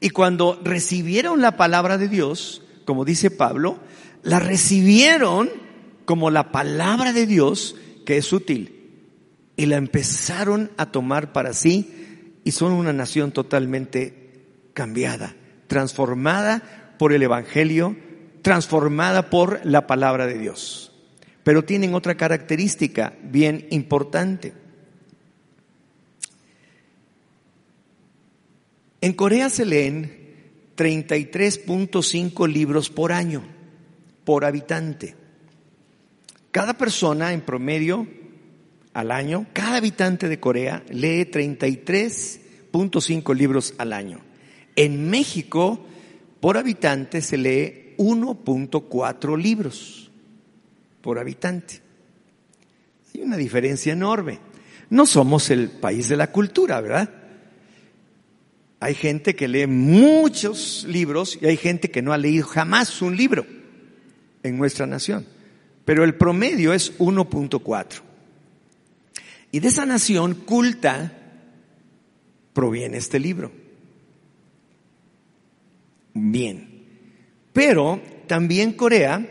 [0.00, 3.78] Y cuando recibieron la palabra de Dios, como dice Pablo,
[4.22, 5.50] la recibieron
[6.04, 8.74] como la palabra de Dios que es útil.
[9.56, 15.34] Y la empezaron a tomar para sí y son una nación totalmente cambiada,
[15.66, 17.96] transformada por el Evangelio,
[18.42, 20.92] transformada por la palabra de Dios.
[21.42, 24.52] Pero tienen otra característica bien importante.
[29.00, 30.10] En Corea se leen
[30.76, 33.44] 33.5 libros por año,
[34.24, 35.14] por habitante.
[36.50, 38.08] Cada persona en promedio
[38.94, 44.20] al año, cada habitante de Corea lee 33.5 libros al año.
[44.74, 45.84] En México,
[46.40, 50.10] por habitante se lee 1.4 libros
[51.00, 51.80] por habitante.
[53.14, 54.40] Hay una diferencia enorme.
[54.90, 57.17] No somos el país de la cultura, ¿verdad?
[58.80, 63.16] Hay gente que lee muchos libros y hay gente que no ha leído jamás un
[63.16, 63.44] libro
[64.42, 65.26] en nuestra nación.
[65.84, 68.02] Pero el promedio es 1.4.
[69.50, 71.12] Y de esa nación culta
[72.52, 73.50] proviene este libro.
[76.14, 76.84] Bien.
[77.52, 79.26] Pero también Corea,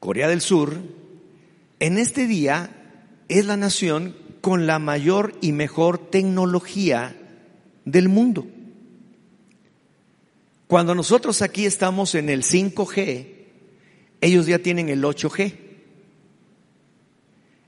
[0.00, 0.76] Corea del Sur,
[1.80, 2.70] en este día
[3.28, 7.17] es la nación con la mayor y mejor tecnología
[7.90, 8.46] del mundo.
[10.66, 13.26] Cuando nosotros aquí estamos en el 5G,
[14.20, 15.54] ellos ya tienen el 8G.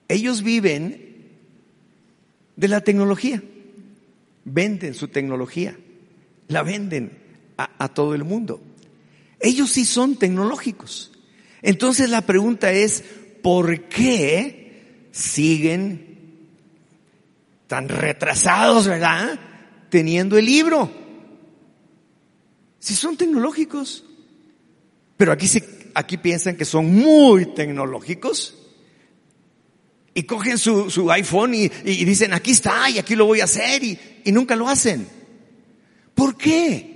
[0.09, 1.31] Ellos viven
[2.57, 3.43] de la tecnología,
[4.45, 5.79] venden su tecnología,
[6.49, 7.19] la venden
[7.57, 8.61] a, todo el mundo.
[9.39, 11.13] Ellos sí son tecnológicos.
[11.63, 13.03] Entonces la pregunta es,
[13.43, 16.19] ¿por qué siguen
[17.67, 19.39] tan retrasados, verdad?
[19.91, 20.91] Teniendo el libro.
[22.79, 24.05] Si son tecnológicos.
[25.17, 25.63] Pero aquí, se,
[25.95, 28.57] aquí piensan que son muy tecnológicos.
[30.15, 33.45] Y cogen su, su iPhone y, y, dicen, aquí está y aquí lo voy a
[33.45, 35.07] hacer y, y nunca lo hacen.
[36.15, 36.91] ¿Por qué?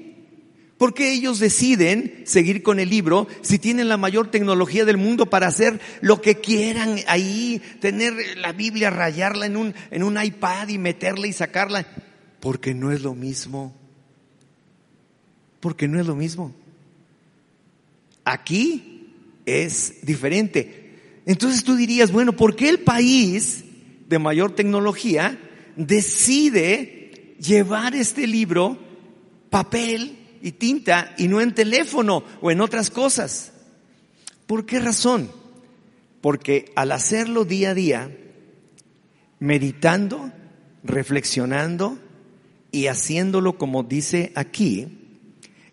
[0.79, 5.27] ¿Por qué ellos deciden seguir con el libro si tienen la mayor tecnología del mundo
[5.27, 10.69] para hacer lo que quieran ahí, tener la Biblia, rayarla en un, en un iPad
[10.69, 11.87] y meterla y sacarla?
[12.45, 13.75] Porque no es lo mismo.
[15.61, 16.55] Porque no es lo mismo.
[18.23, 19.09] Aquí
[19.47, 21.23] es diferente.
[21.25, 23.65] Entonces tú dirías, bueno, ¿por qué el país
[24.11, 25.39] de mayor tecnología
[25.77, 28.77] decide llevar este libro,
[29.49, 33.55] papel y tinta, y no en teléfono o en otras cosas?
[34.47, 35.31] ¿Por qué razón?
[36.21, 38.15] Porque al hacerlo día a día,
[39.39, 40.31] meditando,
[40.83, 42.04] reflexionando,
[42.75, 44.89] y haciéndolo como dice aquí,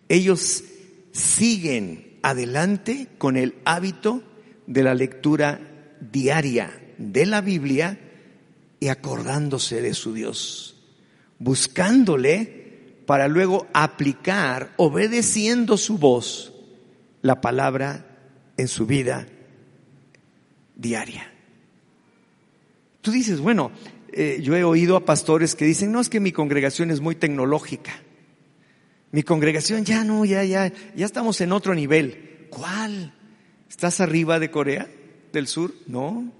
[0.08, 0.62] ellos
[1.10, 4.22] siguen adelante con el hábito
[4.68, 7.98] de la lectura diaria de la Biblia
[8.78, 10.76] y acordándose de su Dios,
[11.40, 16.52] buscándole para luego aplicar, obedeciendo su voz,
[17.20, 18.06] la palabra
[18.56, 19.26] en su vida
[20.76, 21.32] diaria.
[23.00, 23.72] Tú dices, bueno,
[24.12, 27.14] eh, yo he oído a pastores que dicen, no, es que mi congregación es muy
[27.14, 27.92] tecnológica.
[29.10, 32.46] Mi congregación ya no, ya, ya, ya estamos en otro nivel.
[32.50, 33.14] ¿Cuál?
[33.68, 34.88] ¿Estás arriba de Corea
[35.32, 35.74] del Sur?
[35.86, 36.32] No.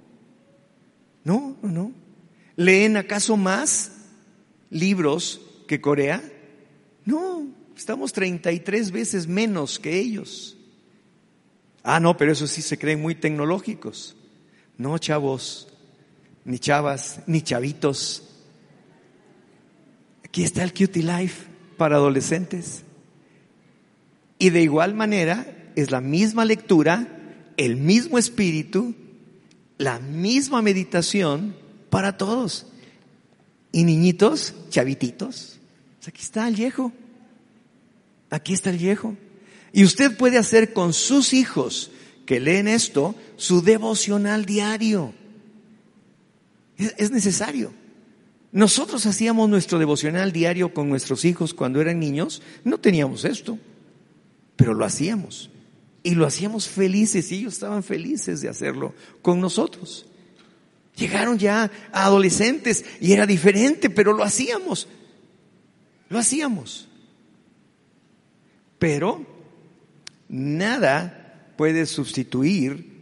[1.24, 1.92] No, no, no.
[2.56, 3.92] ¿Leen acaso más
[4.70, 6.22] libros que Corea?
[7.04, 7.46] No,
[7.76, 10.56] estamos 33 veces menos que ellos.
[11.82, 14.16] Ah, no, pero eso sí se creen muy tecnológicos.
[14.78, 15.71] No, chavos,
[16.44, 18.22] ni chavas, ni chavitos.
[20.24, 22.82] Aquí está el Cutie Life para adolescentes.
[24.38, 27.06] Y de igual manera es la misma lectura,
[27.56, 28.94] el mismo espíritu,
[29.78, 31.54] la misma meditación
[31.90, 32.66] para todos.
[33.70, 35.58] Y niñitos, chavititos,
[35.98, 36.92] pues aquí está el viejo.
[38.30, 39.16] Aquí está el viejo.
[39.72, 41.90] Y usted puede hacer con sus hijos
[42.26, 45.14] que leen esto su devocional diario.
[46.96, 47.72] Es, necesario.
[48.52, 53.58] Nosotros hacíamos nuestro devocional diario con nuestros hijos cuando eran niños, no teníamos esto,
[54.56, 55.50] pero lo hacíamos.
[56.02, 60.06] Y lo hacíamos felices y ellos estaban felices de hacerlo con nosotros.
[60.96, 64.88] Llegaron ya a adolescentes y era diferente, pero lo hacíamos.
[66.08, 66.88] Lo hacíamos.
[68.78, 69.24] Pero
[70.28, 72.92] nada puede sustituir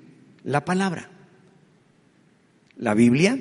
[0.44, 1.10] la palabra.
[2.76, 3.38] La Biblia,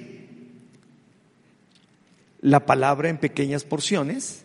[2.42, 4.44] la palabra en pequeñas porciones,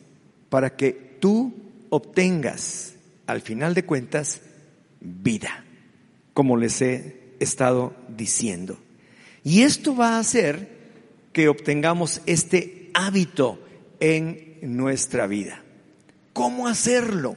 [0.48, 1.54] para que tú
[1.90, 2.94] obtengas,
[3.26, 4.40] al final de cuentas,
[5.00, 5.64] vida,
[6.32, 8.78] como les he estado diciendo.
[9.42, 10.68] Y esto va a hacer
[11.32, 13.58] que obtengamos este hábito
[14.00, 15.62] en nuestra vida.
[16.32, 17.36] ¿Cómo hacerlo?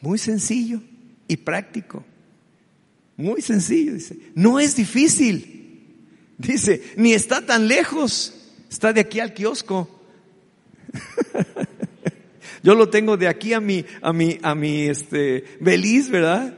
[0.00, 0.80] Muy sencillo
[1.28, 2.04] y práctico.
[3.16, 4.16] Muy sencillo, dice.
[4.34, 5.84] No es difícil.
[6.38, 8.35] Dice, ni está tan lejos.
[8.70, 9.88] Está de aquí al kiosco.
[12.62, 16.56] Yo lo tengo de aquí a mi, a mi, a mi, este, Beliz, ¿verdad?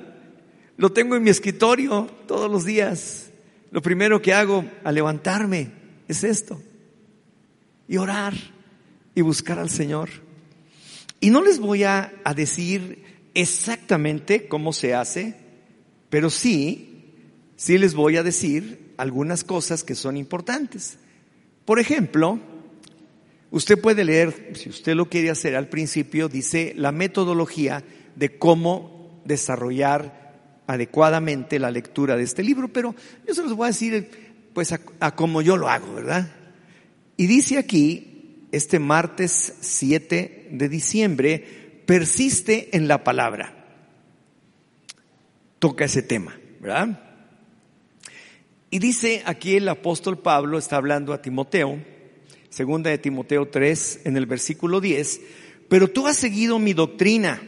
[0.77, 3.31] Lo tengo en mi escritorio todos los días.
[3.71, 5.71] Lo primero que hago al levantarme
[6.07, 6.63] es esto.
[7.87, 8.35] Y orar
[9.15, 10.09] y buscar al Señor.
[11.21, 13.05] Y no les voy a, a decir
[13.35, 15.35] exactamente cómo se hace,
[16.11, 17.13] pero sí,
[17.57, 20.99] sí les voy a decir algunas cosas que son importantes.
[21.69, 22.41] Por ejemplo,
[23.51, 27.85] usted puede leer, si usted lo quiere hacer al principio, dice la metodología
[28.16, 32.95] de cómo desarrollar adecuadamente la lectura de este libro, pero
[33.27, 36.31] yo se los voy a decir pues a, a como yo lo hago, ¿verdad?
[37.19, 43.53] Y dice aquí, este martes 7 de diciembre, persiste en la palabra.
[45.59, 47.08] Toca ese tema, ¿verdad?
[48.71, 51.83] Y dice aquí el apóstol Pablo, está hablando a Timoteo,
[52.51, 55.21] segunda de Timoteo 3, en el versículo 10,
[55.69, 57.41] pero tú has seguido mi doctrina,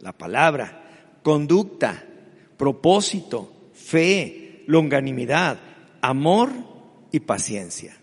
[0.00, 2.04] la palabra, conducta,
[2.56, 5.60] propósito, fe, longanimidad,
[6.00, 6.50] amor
[7.12, 7.96] y paciencia.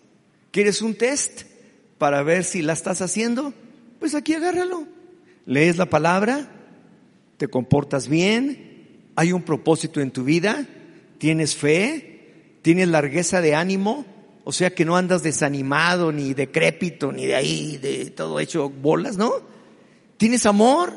[0.51, 1.43] ¿Quieres un test
[1.97, 3.53] para ver si la estás haciendo?
[3.99, 4.95] Pues aquí agárralo
[5.45, 6.47] lees la palabra,
[7.37, 10.67] te comportas bien, hay un propósito en tu vida,
[11.25, 14.05] tienes fe, tienes largueza de ánimo,
[14.43, 19.17] o sea que no andas desanimado, ni decrépito, ni de ahí, de todo hecho bolas,
[19.17, 19.33] ¿no?
[20.17, 20.93] Tienes amor,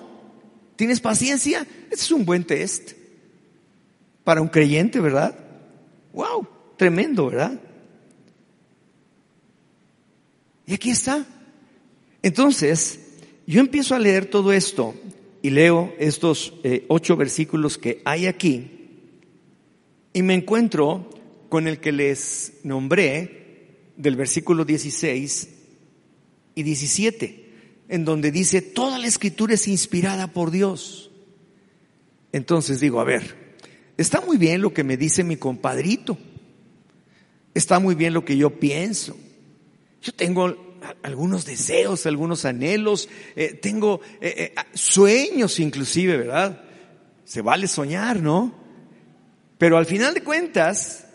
[0.76, 2.92] tienes paciencia, ese es un buen test
[4.22, 5.34] para un creyente, ¿verdad?
[6.12, 7.58] Wow, tremendo, ¿verdad?
[10.66, 11.24] Y aquí está.
[12.20, 13.00] Entonces,
[13.46, 14.94] yo empiezo a leer todo esto
[15.40, 18.74] y leo estos eh, ocho versículos que hay aquí
[20.12, 21.10] y me encuentro
[21.48, 25.48] con el que les nombré del versículo 16
[26.54, 27.48] y 17,
[27.88, 31.10] en donde dice, toda la escritura es inspirada por Dios.
[32.32, 33.56] Entonces digo, a ver,
[33.96, 36.18] está muy bien lo que me dice mi compadrito,
[37.54, 39.16] está muy bien lo que yo pienso.
[40.02, 46.62] Yo tengo algunos deseos, algunos anhelos, eh, tengo eh, eh, sueños inclusive, ¿verdad?
[47.24, 48.67] Se vale soñar, ¿no?
[49.58, 51.06] Pero al final de cuentas,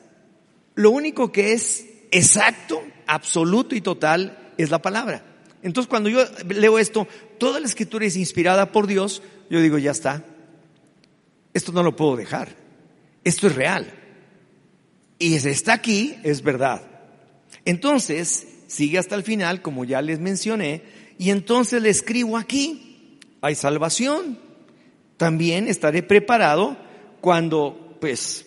[0.76, 5.24] lo único que es exacto, absoluto y total es la palabra.
[5.62, 7.08] Entonces cuando yo leo esto,
[7.40, 10.24] toda la escritura es inspirada por Dios, yo digo, ya está.
[11.54, 12.50] Esto no lo puedo dejar.
[13.24, 13.92] Esto es real.
[15.20, 16.82] Y si está aquí, es verdad.
[17.66, 20.82] Entonces, sigue hasta el final, como ya les mencioné,
[21.18, 24.40] y entonces le escribo aquí, hay salvación.
[25.18, 26.76] También estaré preparado
[27.22, 28.46] cuando, pues,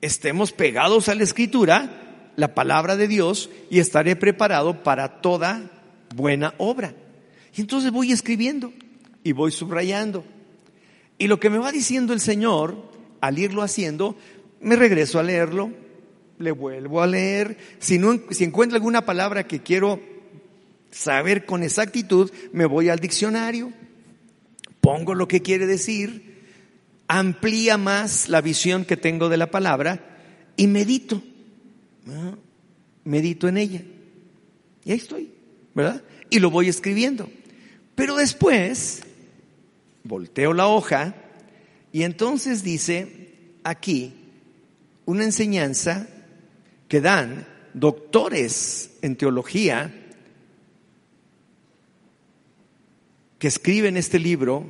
[0.00, 5.70] estemos pegados a la escritura, la palabra de Dios, y estaré preparado para toda
[6.14, 6.94] buena obra.
[7.54, 8.72] Y entonces voy escribiendo
[9.22, 10.24] y voy subrayando.
[11.18, 14.16] Y lo que me va diciendo el Señor, al irlo haciendo,
[14.62, 15.72] me regreso a leerlo,
[16.38, 17.58] le vuelvo a leer.
[17.80, 20.00] Si, no, si encuentro alguna palabra que quiero
[20.90, 23.74] saber con exactitud, me voy al diccionario,
[24.80, 26.35] pongo lo que quiere decir,
[27.08, 30.18] amplía más la visión que tengo de la palabra
[30.56, 31.22] y medito.
[33.04, 33.82] Medito en ella.
[34.84, 35.32] Y ahí estoy,
[35.74, 36.02] ¿verdad?
[36.30, 37.28] Y lo voy escribiendo.
[37.94, 39.02] Pero después,
[40.04, 41.14] volteo la hoja
[41.92, 44.14] y entonces dice aquí
[45.04, 46.08] una enseñanza
[46.88, 49.94] que dan doctores en teología
[53.38, 54.66] que escriben este libro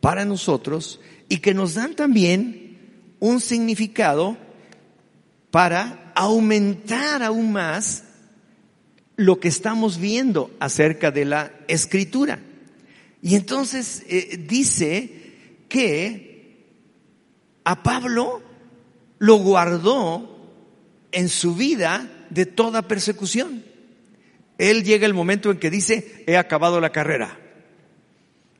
[0.00, 1.00] para nosotros
[1.32, 2.76] y que nos dan también
[3.18, 4.36] un significado
[5.50, 8.04] para aumentar aún más
[9.16, 12.38] lo que estamos viendo acerca de la escritura.
[13.22, 16.66] Y entonces eh, dice que
[17.64, 18.42] a Pablo
[19.18, 20.52] lo guardó
[21.12, 23.64] en su vida de toda persecución.
[24.58, 27.40] Él llega el momento en que dice, he acabado la carrera,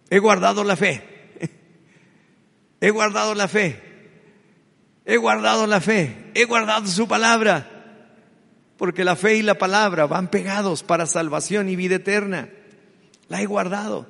[0.09, 1.12] he guardado la fe,
[2.83, 3.81] he guardado la fe,
[5.07, 7.71] he guardado la fe, he guardado su palabra,
[8.77, 12.51] porque la fe y la palabra van pegados para salvación y vida eterna.
[13.29, 14.07] La he guardado.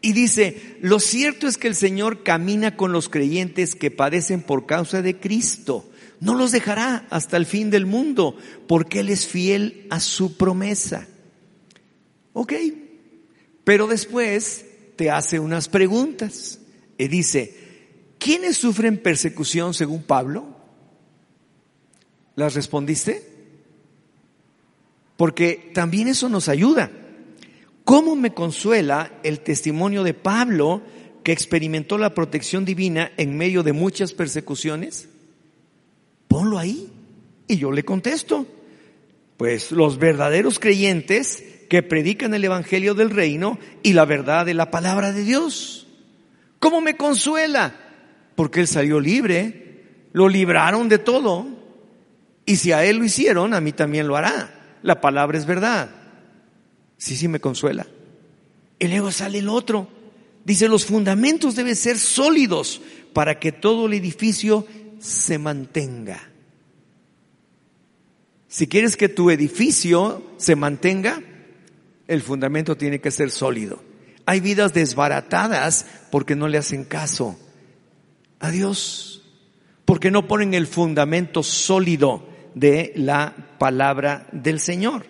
[0.00, 4.66] Y dice, lo cierto es que el Señor camina con los creyentes que padecen por
[4.66, 5.90] causa de Cristo
[6.20, 8.36] no los dejará hasta el fin del mundo,
[8.68, 11.08] porque Él es fiel a su promesa.
[12.34, 12.52] Ok,
[13.64, 14.66] pero después
[14.96, 16.60] te hace unas preguntas
[16.98, 17.69] y dice,
[18.20, 20.44] ¿quiénes sufren persecución según Pablo?
[22.36, 23.28] ¿Las respondiste?
[25.16, 26.90] Porque también eso nos ayuda.
[27.84, 30.82] ¿Cómo me consuela el testimonio de Pablo
[31.24, 35.08] que experimentó la protección divina en medio de muchas persecuciones?
[36.28, 36.88] Ponlo ahí.
[37.48, 38.46] Y yo le contesto,
[39.36, 44.70] pues los verdaderos creyentes que predican el Evangelio del Reino y la verdad de la
[44.70, 45.88] palabra de Dios.
[46.60, 47.89] ¿Cómo me consuela?
[48.34, 51.46] Porque él salió libre, lo libraron de todo.
[52.46, 54.78] Y si a él lo hicieron, a mí también lo hará.
[54.82, 55.90] La palabra es verdad.
[56.96, 57.86] Sí, sí me consuela.
[58.78, 59.88] Y luego sale el otro.
[60.44, 62.80] Dice, los fundamentos deben ser sólidos
[63.12, 64.66] para que todo el edificio
[64.98, 66.30] se mantenga.
[68.48, 71.22] Si quieres que tu edificio se mantenga,
[72.08, 73.82] el fundamento tiene que ser sólido.
[74.26, 77.38] Hay vidas desbaratadas porque no le hacen caso
[78.40, 79.22] a Dios,
[79.84, 85.06] porque no ponen el fundamento sólido de la palabra del Señor.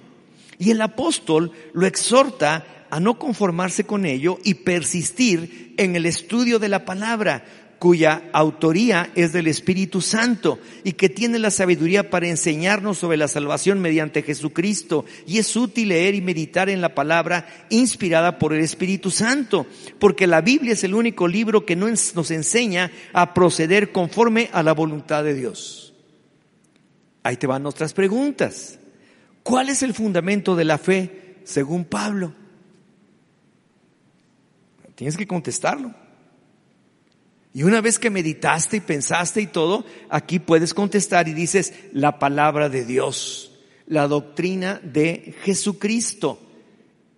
[0.58, 6.58] Y el apóstol lo exhorta a no conformarse con ello y persistir en el estudio
[6.58, 7.44] de la palabra,
[7.80, 13.26] cuya autoría es del Espíritu Santo y que tiene la sabiduría para enseñarnos sobre la
[13.26, 15.06] salvación mediante Jesucristo.
[15.26, 19.66] Y es útil leer y meditar en la palabra inspirada por el Espíritu Santo,
[19.98, 24.74] porque la Biblia es el único libro que nos enseña a proceder conforme a la
[24.74, 25.94] voluntad de Dios.
[27.22, 28.78] Ahí te van otras preguntas.
[29.42, 32.34] ¿Cuál es el fundamento de la fe según Pablo?
[34.96, 35.94] Tienes que contestarlo.
[37.52, 42.18] Y una vez que meditaste y pensaste y todo, aquí puedes contestar y dices la
[42.18, 46.38] palabra de Dios, la doctrina de Jesucristo.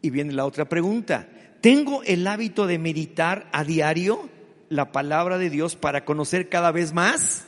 [0.00, 1.28] Y viene la otra pregunta.
[1.60, 4.28] ¿Tengo el hábito de meditar a diario
[4.68, 7.46] la palabra de Dios para conocer cada vez más?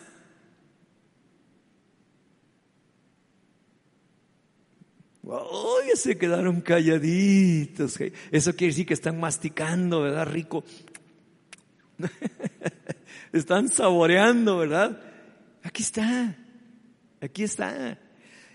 [5.26, 7.99] Oye, se quedaron calladitos.
[8.30, 10.26] Eso quiere decir que están masticando, ¿verdad?
[10.26, 10.64] Rico.
[13.32, 15.01] Están saboreando, ¿verdad?
[15.62, 16.36] Aquí está,
[17.20, 17.99] aquí está.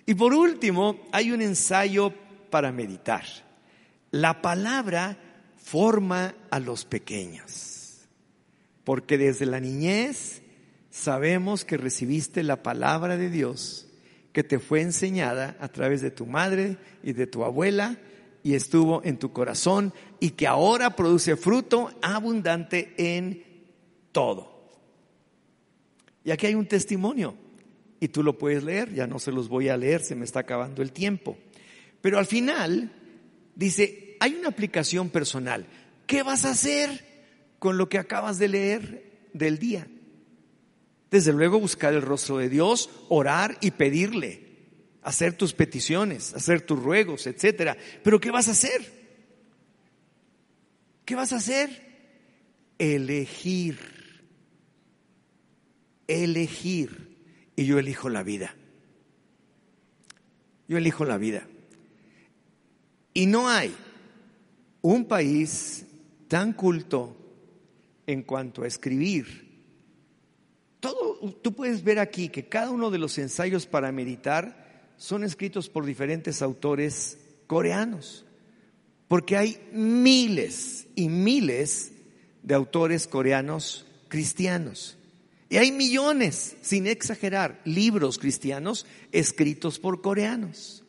[0.05, 2.13] Y por último, hay un ensayo
[2.49, 3.23] para meditar.
[4.11, 5.17] La palabra
[5.57, 8.07] forma a los pequeños,
[8.83, 10.41] porque desde la niñez
[10.89, 13.87] sabemos que recibiste la palabra de Dios
[14.33, 17.97] que te fue enseñada a través de tu madre y de tu abuela
[18.43, 23.43] y estuvo en tu corazón y que ahora produce fruto abundante en
[24.11, 24.59] todo.
[26.23, 27.35] Y aquí hay un testimonio
[27.99, 30.41] y tú lo puedes leer, ya no se los voy a leer, se me está
[30.41, 31.37] acabando el tiempo.
[32.01, 32.91] Pero al final
[33.55, 35.65] dice, hay una aplicación personal.
[36.05, 37.05] ¿Qué vas a hacer
[37.59, 39.87] con lo que acabas de leer del día?
[41.11, 44.48] Desde luego buscar el rostro de Dios, orar y pedirle
[45.09, 47.75] hacer tus peticiones, hacer tus ruegos, etcétera.
[48.03, 48.99] Pero ¿qué vas a hacer?
[51.03, 51.69] ¿Qué vas a hacer?
[52.77, 53.79] Elegir.
[56.07, 57.17] Elegir.
[57.55, 58.55] Y yo elijo la vida.
[60.67, 61.47] Yo elijo la vida.
[63.15, 63.75] Y no hay
[64.83, 65.87] un país
[66.27, 67.17] tan culto
[68.05, 69.49] en cuanto a escribir.
[70.79, 74.58] Todo, tú puedes ver aquí que cada uno de los ensayos para meditar
[74.99, 78.25] son escritos por diferentes autores coreanos,
[79.07, 81.93] porque hay miles y miles
[82.43, 84.97] de autores coreanos cristianos.
[85.49, 90.83] Y hay millones, sin exagerar, libros cristianos escritos por coreanos.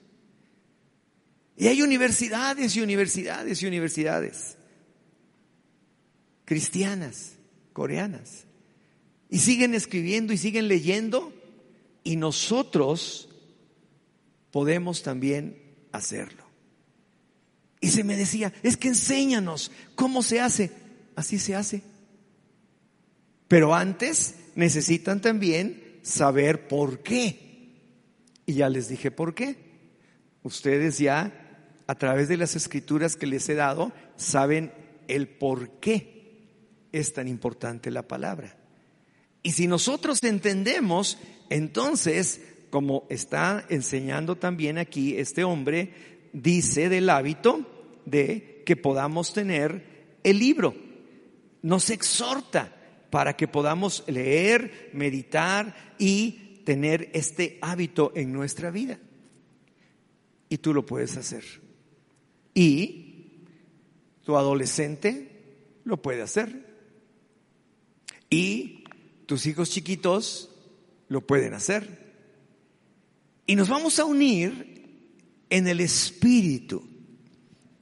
[1.56, 4.58] Y hay universidades y universidades y universidades
[6.44, 7.36] cristianas,
[7.72, 8.44] coreanas.
[9.28, 11.32] Y siguen escribiendo y siguen leyendo
[12.02, 13.29] y nosotros
[14.50, 15.60] podemos también
[15.92, 16.44] hacerlo.
[17.80, 20.70] Y se me decía, es que enséñanos cómo se hace.
[21.16, 21.82] Así se hace.
[23.48, 27.74] Pero antes necesitan también saber por qué.
[28.46, 29.56] Y ya les dije por qué.
[30.42, 31.32] Ustedes ya,
[31.86, 34.72] a través de las escrituras que les he dado, saben
[35.08, 36.20] el por qué
[36.92, 38.56] es tan importante la palabra.
[39.42, 42.40] Y si nosotros entendemos, entonces,
[42.70, 45.92] como está enseñando también aquí este hombre,
[46.32, 47.66] dice del hábito
[48.06, 50.74] de que podamos tener el libro.
[51.62, 52.74] Nos exhorta
[53.10, 58.98] para que podamos leer, meditar y tener este hábito en nuestra vida.
[60.48, 61.44] Y tú lo puedes hacer.
[62.54, 63.44] Y
[64.24, 65.28] tu adolescente
[65.84, 66.66] lo puede hacer.
[68.28, 68.84] Y
[69.26, 70.50] tus hijos chiquitos
[71.08, 71.99] lo pueden hacer.
[73.50, 76.88] Y nos vamos a unir en el espíritu.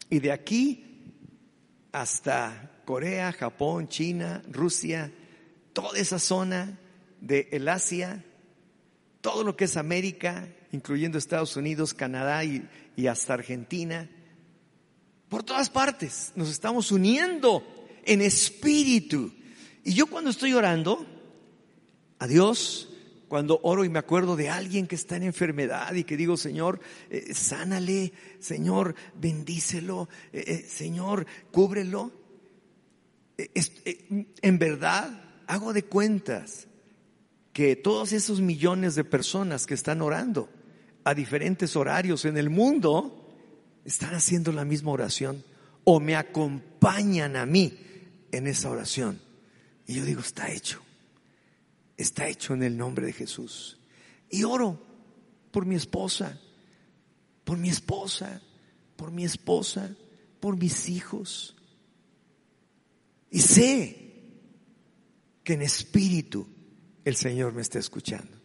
[0.08, 1.12] Y de aquí
[1.92, 5.12] hasta Corea, Japón, China, Rusia,
[5.74, 6.80] toda esa zona
[7.20, 8.24] de el Asia,
[9.20, 12.66] todo lo que es América, incluyendo Estados Unidos, Canadá y,
[12.96, 14.08] y hasta Argentina,
[15.28, 17.62] por todas partes nos estamos uniendo
[18.06, 19.34] en espíritu.
[19.84, 21.04] Y yo cuando estoy orando
[22.20, 22.87] a Dios,
[23.28, 26.80] cuando oro y me acuerdo de alguien que está en enfermedad y que digo, Señor,
[27.10, 32.12] eh, sánale, Señor, bendícelo, eh, eh, Señor, cúbrelo.
[33.36, 36.66] en verdad, hago de cuentas
[37.52, 40.48] que todos esos millones de personas que están orando
[41.04, 43.36] a diferentes horarios en el mundo
[43.84, 45.44] están haciendo la misma oración
[45.84, 47.78] o me acompañan a mí
[48.32, 49.20] en esa oración.
[49.86, 50.82] Y yo digo, está hecho
[51.98, 53.78] está hecho en el nombre de Jesús.
[54.30, 54.80] Y oro
[55.50, 56.40] por mi esposa,
[57.44, 58.40] por mi esposa,
[58.96, 59.94] por mi esposa,
[60.40, 61.56] por mis hijos.
[63.30, 64.12] Y sé
[65.44, 66.46] que en espíritu
[67.04, 68.38] el Señor me está escuchando.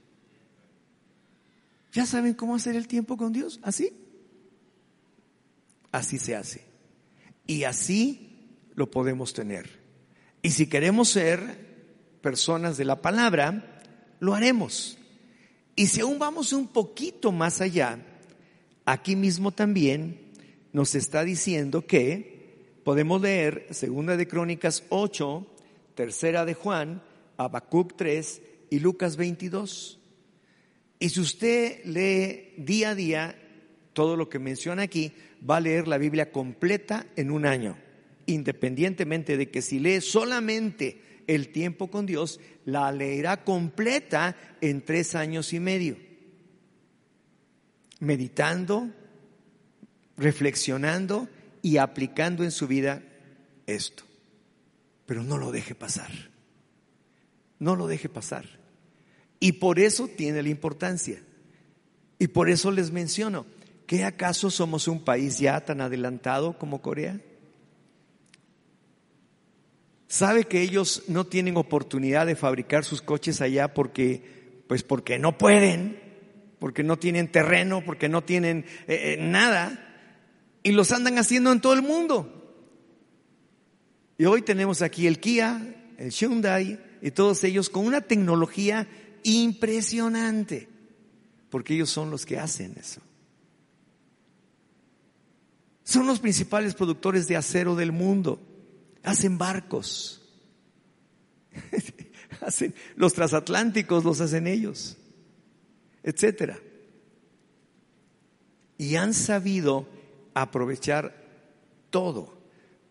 [1.93, 3.59] ¿Ya saben cómo hacer el tiempo con Dios?
[3.61, 3.93] ¿Así?
[5.91, 6.65] Así se hace.
[7.45, 9.83] Y así lo podemos tener.
[10.41, 11.72] Y si queremos ser
[12.23, 13.81] personas de la palabra,
[14.19, 14.97] lo haremos.
[15.75, 17.99] Y si aún vamos un poquito más allá,
[18.85, 20.31] aquí mismo también
[20.71, 25.45] nos está diciendo que podemos leer Segunda de Crónicas 8,
[25.95, 27.03] Tercera de Juan,
[27.37, 29.99] Habacuc 3 y Lucas 22.
[30.99, 33.35] Y si usted lee día a día
[33.91, 35.11] todo lo que menciona aquí,
[35.47, 37.77] va a leer la Biblia completa en un año,
[38.27, 45.15] independientemente de que si lee solamente el tiempo con Dios, la leerá completa en tres
[45.15, 45.97] años y medio.
[47.99, 48.89] Meditando,
[50.17, 51.29] reflexionando
[51.61, 53.03] y aplicando en su vida
[53.67, 54.03] esto.
[55.05, 56.11] Pero no lo deje pasar.
[57.59, 58.45] No lo deje pasar.
[59.39, 61.21] Y por eso tiene la importancia.
[62.19, 63.45] Y por eso les menciono,
[63.87, 67.19] ¿qué acaso somos un país ya tan adelantado como Corea?
[70.13, 75.39] Sabe que ellos no tienen oportunidad de fabricar sus coches allá porque, pues porque no
[75.39, 75.99] pueden,
[76.59, 79.89] porque no tienen terreno, porque no tienen eh, eh, nada,
[80.61, 82.61] y los andan haciendo en todo el mundo.
[84.19, 88.87] Y hoy tenemos aquí el Kia, el Hyundai y todos ellos con una tecnología
[89.23, 90.69] impresionante,
[91.49, 93.01] porque ellos son los que hacen eso.
[95.83, 98.52] Son los principales productores de acero del mundo
[99.03, 100.21] hacen barcos.
[102.41, 104.97] hacen, los transatlánticos los hacen ellos,
[106.01, 106.59] etcétera.
[108.77, 109.87] Y han sabido
[110.33, 111.15] aprovechar
[111.89, 112.41] todo.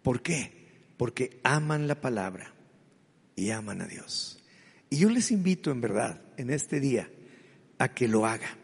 [0.02, 0.52] ¿Por qué?
[0.96, 2.52] Porque aman la palabra
[3.34, 4.38] y aman a Dios.
[4.90, 7.10] Y yo les invito en verdad en este día
[7.78, 8.56] a que lo haga.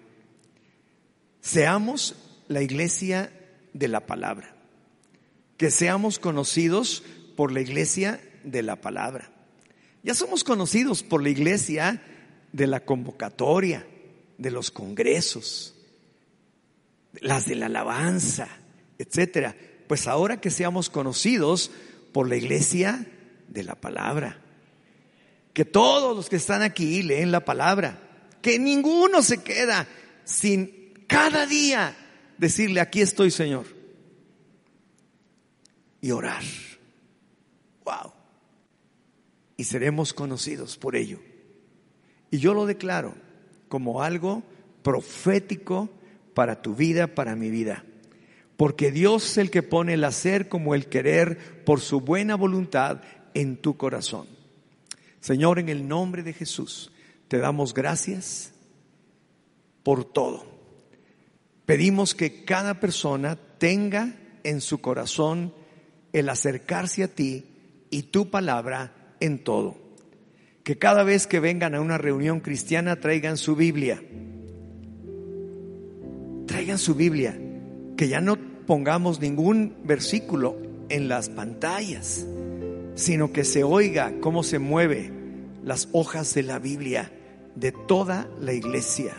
[1.40, 2.14] Seamos
[2.48, 3.32] la iglesia
[3.72, 4.54] de la palabra.
[5.56, 7.02] Que seamos conocidos
[7.38, 9.30] por la iglesia de la palabra.
[10.02, 12.02] Ya somos conocidos por la iglesia
[12.50, 13.86] de la convocatoria,
[14.38, 15.76] de los congresos,
[17.12, 18.48] las de la alabanza,
[18.98, 19.54] etcétera.
[19.86, 21.70] Pues ahora que seamos conocidos
[22.12, 23.06] por la iglesia
[23.46, 24.42] de la palabra.
[25.52, 28.02] Que todos los que están aquí leen la palabra.
[28.42, 29.86] Que ninguno se queda
[30.24, 31.94] sin cada día
[32.36, 33.66] decirle, aquí estoy Señor.
[36.00, 36.42] Y orar.
[39.56, 41.20] Y seremos conocidos por ello.
[42.30, 43.14] Y yo lo declaro
[43.68, 44.42] como algo
[44.82, 45.90] profético
[46.34, 47.84] para tu vida, para mi vida.
[48.56, 53.02] Porque Dios es el que pone el hacer como el querer por su buena voluntad
[53.34, 54.26] en tu corazón.
[55.20, 56.92] Señor, en el nombre de Jesús,
[57.28, 58.52] te damos gracias
[59.82, 60.46] por todo.
[61.66, 65.52] Pedimos que cada persona tenga en su corazón
[66.12, 67.44] el acercarse a ti
[67.90, 69.76] y tu palabra en todo.
[70.62, 74.02] Que cada vez que vengan a una reunión cristiana traigan su Biblia.
[76.46, 77.38] Traigan su Biblia.
[77.96, 78.36] Que ya no
[78.66, 80.56] pongamos ningún versículo
[80.88, 82.26] en las pantallas,
[82.94, 85.10] sino que se oiga cómo se mueve
[85.64, 87.12] las hojas de la Biblia
[87.54, 89.14] de toda la iglesia.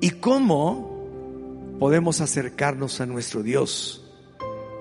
[0.00, 4.04] Y cómo podemos acercarnos a nuestro Dios.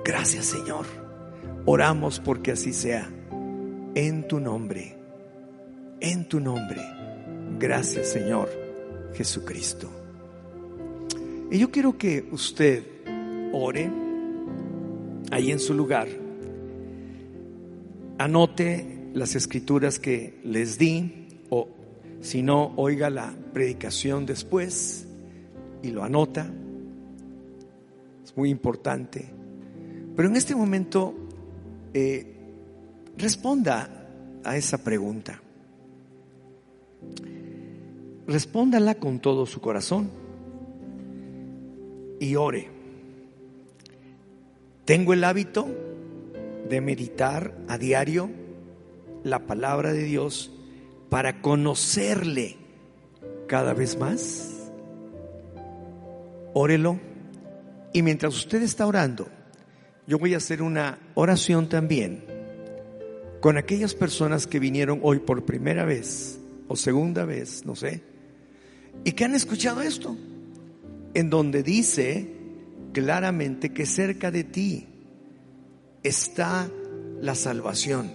[0.04, 0.99] Gracias Señor.
[1.72, 3.07] Oramos porque así sea.
[3.93, 4.95] En tu nombre.
[5.99, 6.82] En tu nombre.
[7.59, 8.49] Gracias Señor
[9.13, 9.88] Jesucristo.
[11.51, 12.84] Y yo quiero que usted
[13.53, 13.88] ore
[15.30, 16.07] ahí en su lugar.
[18.17, 21.67] Anote las escrituras que les di o
[22.20, 25.05] si no, oiga la predicación después
[25.84, 26.51] y lo anota.
[28.24, 29.30] Es muy importante.
[30.15, 31.29] Pero en este momento
[31.94, 32.36] eh,
[33.18, 34.08] responda
[34.44, 35.42] a esa pregunta.
[38.28, 40.10] Respóndala con todo su corazón
[42.20, 42.70] y ore.
[44.86, 45.68] Tengo el hábito
[46.70, 48.30] de meditar a diario
[49.24, 50.52] la palabra de Dios
[51.10, 52.58] para conocerle
[53.48, 54.72] cada vez más.
[56.54, 57.00] Órelo.
[57.94, 59.28] Y mientras usted está orando,
[60.10, 62.26] yo voy a hacer una oración también
[63.41, 68.01] con aquellas personas que vinieron hoy por primera vez o segunda vez, no sé,
[69.03, 70.18] y que han escuchado esto
[71.14, 72.28] en donde dice
[72.91, 74.88] claramente que cerca de ti
[76.01, 76.68] está
[77.22, 78.12] la salvación.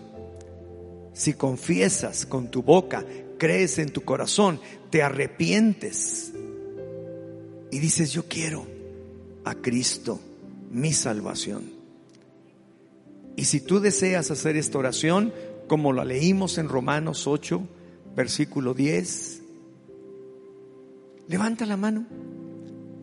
[1.13, 3.07] Si confiesas con tu boca,
[3.39, 4.59] crees en tu corazón,
[4.91, 6.33] te arrepientes
[7.71, 8.67] y dices, yo quiero
[9.45, 10.19] a Cristo,
[10.73, 11.74] mi salvación.
[13.37, 15.33] Y si tú deseas hacer esta oración,
[15.67, 17.63] como la leímos en Romanos 8,
[18.15, 19.43] versículo 10,
[21.29, 22.07] levanta la mano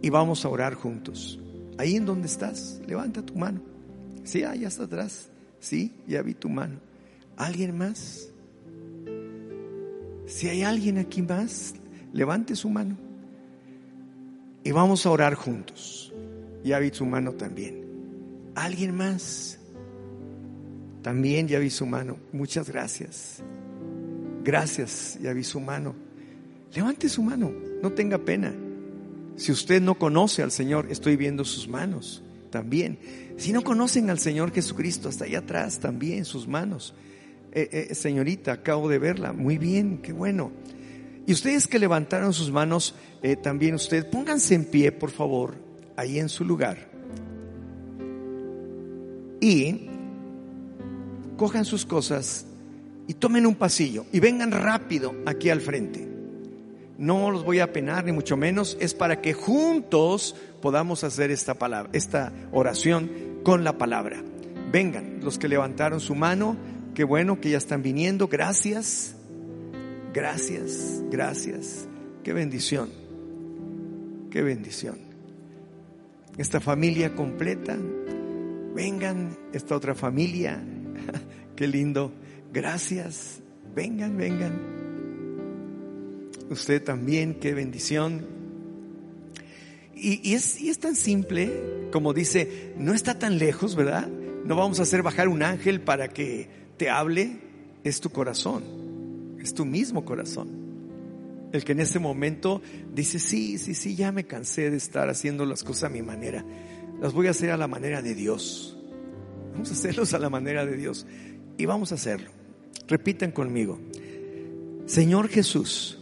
[0.02, 1.40] y vamos a orar juntos.
[1.78, 3.62] Ahí en donde estás, levanta tu mano.
[4.24, 5.30] Sí, allá está atrás.
[5.60, 6.80] Sí, ya vi tu mano.
[7.38, 8.30] ¿Alguien más?
[10.28, 11.74] Si hay alguien aquí más,
[12.14, 12.98] levante su mano.
[14.64, 16.14] Y vamos a orar juntos.
[16.64, 17.86] Ya vi su mano también.
[18.56, 19.60] ¿Alguien más?
[21.02, 22.18] También ya vi su mano.
[22.32, 23.44] Muchas gracias.
[24.44, 25.96] Gracias, ya vi su mano.
[26.74, 28.54] Levante su mano, no tenga pena.
[29.36, 33.00] Si usted no conoce al Señor, estoy viendo sus manos también.
[33.38, 36.94] Si no conocen al Señor Jesucristo, hasta allá atrás también sus manos.
[37.52, 39.34] Eh, eh, señorita, acabo de verla.
[39.34, 40.52] Muy bien, qué bueno.
[41.26, 45.56] Y ustedes que levantaron sus manos, eh, también ustedes, pónganse en pie, por favor,
[45.96, 46.90] ahí en su lugar.
[49.40, 49.91] Y
[51.42, 52.46] cojan sus cosas
[53.08, 56.08] y tomen un pasillo y vengan rápido aquí al frente
[57.00, 61.56] no los voy a penar ni mucho menos, es para que juntos podamos hacer esta
[61.56, 63.10] palabra, esta oración
[63.42, 64.22] con la palabra.
[64.72, 66.56] Vengan, los que levantaron su mano,
[66.94, 69.16] qué bueno que ya están viniendo, gracias.
[70.14, 71.88] Gracias, gracias.
[72.24, 72.92] Qué bendición.
[74.30, 75.00] Qué bendición.
[76.38, 77.80] Esta familia completa.
[78.76, 80.64] Vengan, esta otra familia.
[81.56, 82.12] Qué lindo.
[82.54, 83.42] Gracias.
[83.76, 84.82] Vengan, vengan
[86.52, 88.26] usted también, qué bendición.
[89.96, 94.08] Y, es, y, es, tan simple, como dice, no está tan lejos, ¿verdad?
[94.46, 97.38] No vamos a hacer bajar un ángel para que te hable,
[97.84, 98.64] es tu corazón,
[99.40, 100.50] es tu mismo corazón.
[101.52, 102.62] El que en ese momento
[102.96, 106.44] dice, sí, sí, sí, ya me cansé de estar haciendo las cosas a mi manera,
[107.00, 108.81] las voy a hacer a la manera de Dios.
[109.62, 111.06] Vamos a hacerlos a la manera de Dios
[111.56, 112.32] y vamos a hacerlo.
[112.88, 113.80] Repiten conmigo,
[114.88, 116.00] Señor Jesús,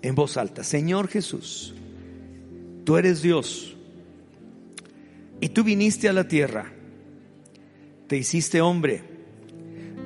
[0.00, 1.74] en voz alta, Señor Jesús,
[2.84, 3.76] tú eres Dios.
[5.42, 6.72] Y tú viniste a la tierra,
[8.06, 9.02] te hiciste hombre,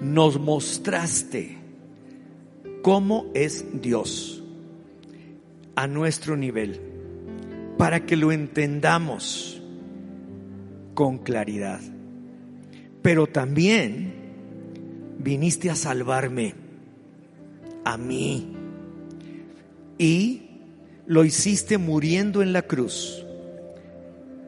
[0.02, 1.58] nos mostraste
[2.82, 4.42] cómo es Dios
[5.76, 6.80] a nuestro nivel,
[7.78, 9.57] para que lo entendamos
[10.98, 11.78] con claridad.
[13.02, 14.14] Pero también
[15.20, 16.56] viniste a salvarme,
[17.84, 18.52] a mí,
[19.96, 20.42] y
[21.06, 23.24] lo hiciste muriendo en la cruz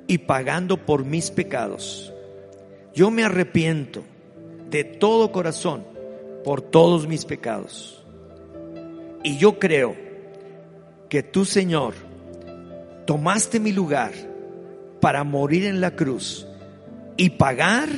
[0.09, 2.13] y pagando por mis pecados.
[2.97, 4.03] Yo me arrepiento
[4.71, 5.85] de todo corazón
[6.43, 8.05] por todos mis pecados.
[9.23, 9.95] Y yo creo
[11.09, 11.95] que tú, Señor,
[13.07, 14.30] tomaste mi lugar
[15.01, 16.47] para morir en la cruz
[17.17, 17.89] y pagar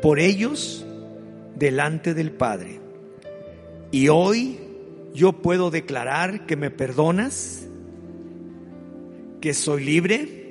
[0.00, 0.84] por ellos
[1.54, 2.80] delante del Padre.
[3.90, 4.58] Y hoy
[5.14, 7.66] yo puedo declarar que me perdonas,
[9.40, 10.42] que soy libre,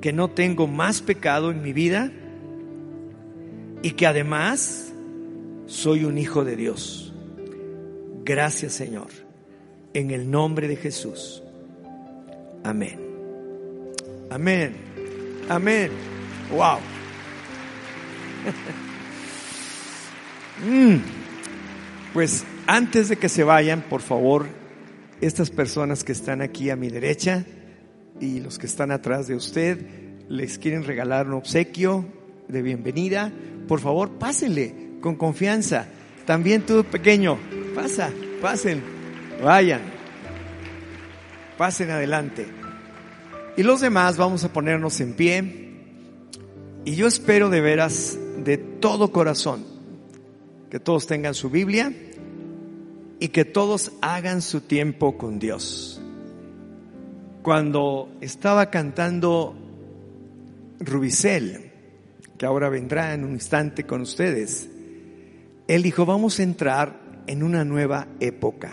[0.00, 2.12] que no tengo más pecado en mi vida
[3.82, 4.92] y que además
[5.66, 7.12] soy un hijo de Dios.
[8.24, 9.08] Gracias Señor,
[9.94, 11.42] en el nombre de Jesús.
[12.64, 13.07] Amén.
[14.30, 14.76] Amén.
[15.48, 15.90] Amén.
[16.50, 16.78] Wow.
[20.60, 20.96] Mm.
[22.12, 24.46] Pues antes de que se vayan, por favor,
[25.20, 27.44] estas personas que están aquí a mi derecha
[28.20, 29.78] y los que están atrás de usted,
[30.28, 32.04] les quieren regalar un obsequio
[32.48, 33.32] de bienvenida.
[33.68, 35.86] Por favor, pásenle con confianza.
[36.26, 37.38] También tú, pequeño,
[37.74, 38.10] pasa,
[38.42, 38.82] pasen,
[39.42, 39.82] vayan,
[41.56, 42.57] pasen adelante.
[43.58, 45.72] Y los demás vamos a ponernos en pie.
[46.84, 49.64] Y yo espero de veras, de todo corazón,
[50.70, 51.92] que todos tengan su Biblia
[53.18, 56.00] y que todos hagan su tiempo con Dios.
[57.42, 59.56] Cuando estaba cantando
[60.78, 61.72] Rubicel,
[62.38, 64.70] que ahora vendrá en un instante con ustedes,
[65.66, 68.72] él dijo, vamos a entrar en una nueva época.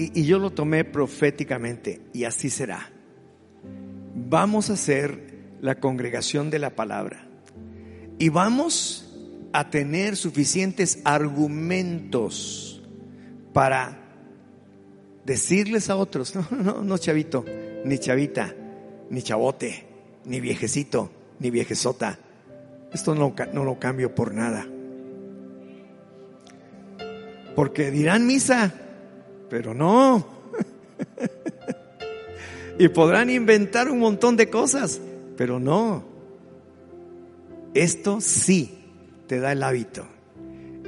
[0.00, 2.90] Y, yo lo tomé proféticamente, y así será.
[4.14, 7.28] Vamos a ser la congregación de la palabra.
[8.18, 9.14] Y vamos
[9.52, 12.82] a tener suficientes argumentos
[13.52, 13.98] para
[15.26, 17.44] decirles a otros, no, no, no, chavito,
[17.84, 18.54] ni chavita,
[19.10, 19.84] ni chavote,
[20.24, 22.18] ni viejecito, ni viejezota.
[22.90, 24.66] Esto no, no lo cambio por nada.
[27.54, 28.72] Porque dirán misa,
[29.50, 30.26] pero no.
[32.78, 35.00] y podrán inventar un montón de cosas,
[35.36, 36.04] pero no.
[37.74, 38.78] Esto sí
[39.26, 40.06] te da el hábito.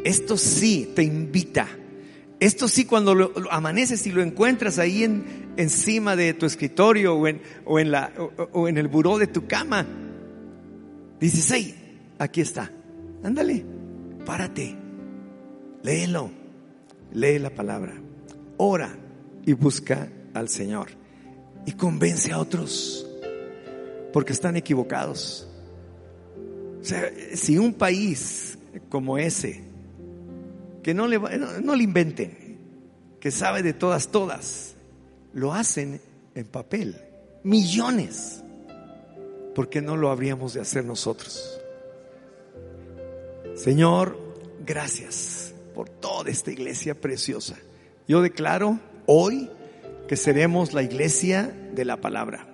[0.05, 1.69] Esto sí te invita.
[2.41, 7.29] Esto sí cuando lo, amaneces y lo encuentras ahí en, encima de tu escritorio o
[7.29, 8.13] en, o en, la,
[8.53, 9.87] o, en el buró de tu cama,
[11.21, 11.75] dices, hey,
[12.19, 12.73] aquí está.
[13.23, 13.65] Ándale,
[14.27, 14.75] párate,
[15.85, 16.33] léelo,
[17.13, 17.95] lee la palabra,
[18.63, 18.97] ora
[19.45, 20.89] y busca al Señor
[21.67, 23.07] y convence a otros
[24.13, 25.49] porque están equivocados.
[26.81, 28.59] O sea, si un país
[28.89, 29.65] como ese,
[30.83, 32.59] que no le, no, le inventen,
[33.21, 34.75] que sabe de todas, todas,
[35.33, 36.01] lo hacen
[36.35, 36.97] en papel,
[37.43, 38.43] millones,
[39.55, 41.61] ¿por qué no lo habríamos de hacer nosotros?
[43.55, 44.19] Señor,
[44.65, 47.57] gracias por toda esta iglesia preciosa.
[48.09, 49.51] Yo declaro hoy
[50.09, 52.47] que seremos la iglesia de la palabra.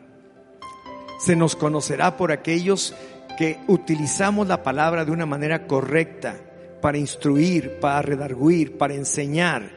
[1.19, 2.95] Se nos conocerá por aquellos
[3.37, 6.37] que utilizamos la palabra de una manera correcta
[6.81, 9.71] para instruir, para redarguir, para enseñar,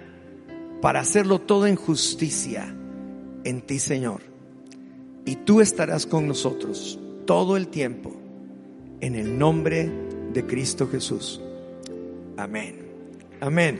[0.82, 2.76] para hacerlo todo en justicia
[3.44, 4.22] en ti, Señor.
[5.26, 8.16] Y tú estarás con nosotros todo el tiempo
[9.00, 9.90] en el nombre
[10.34, 11.42] de Cristo Jesús.
[12.38, 12.88] Amén.
[13.40, 13.80] Amén.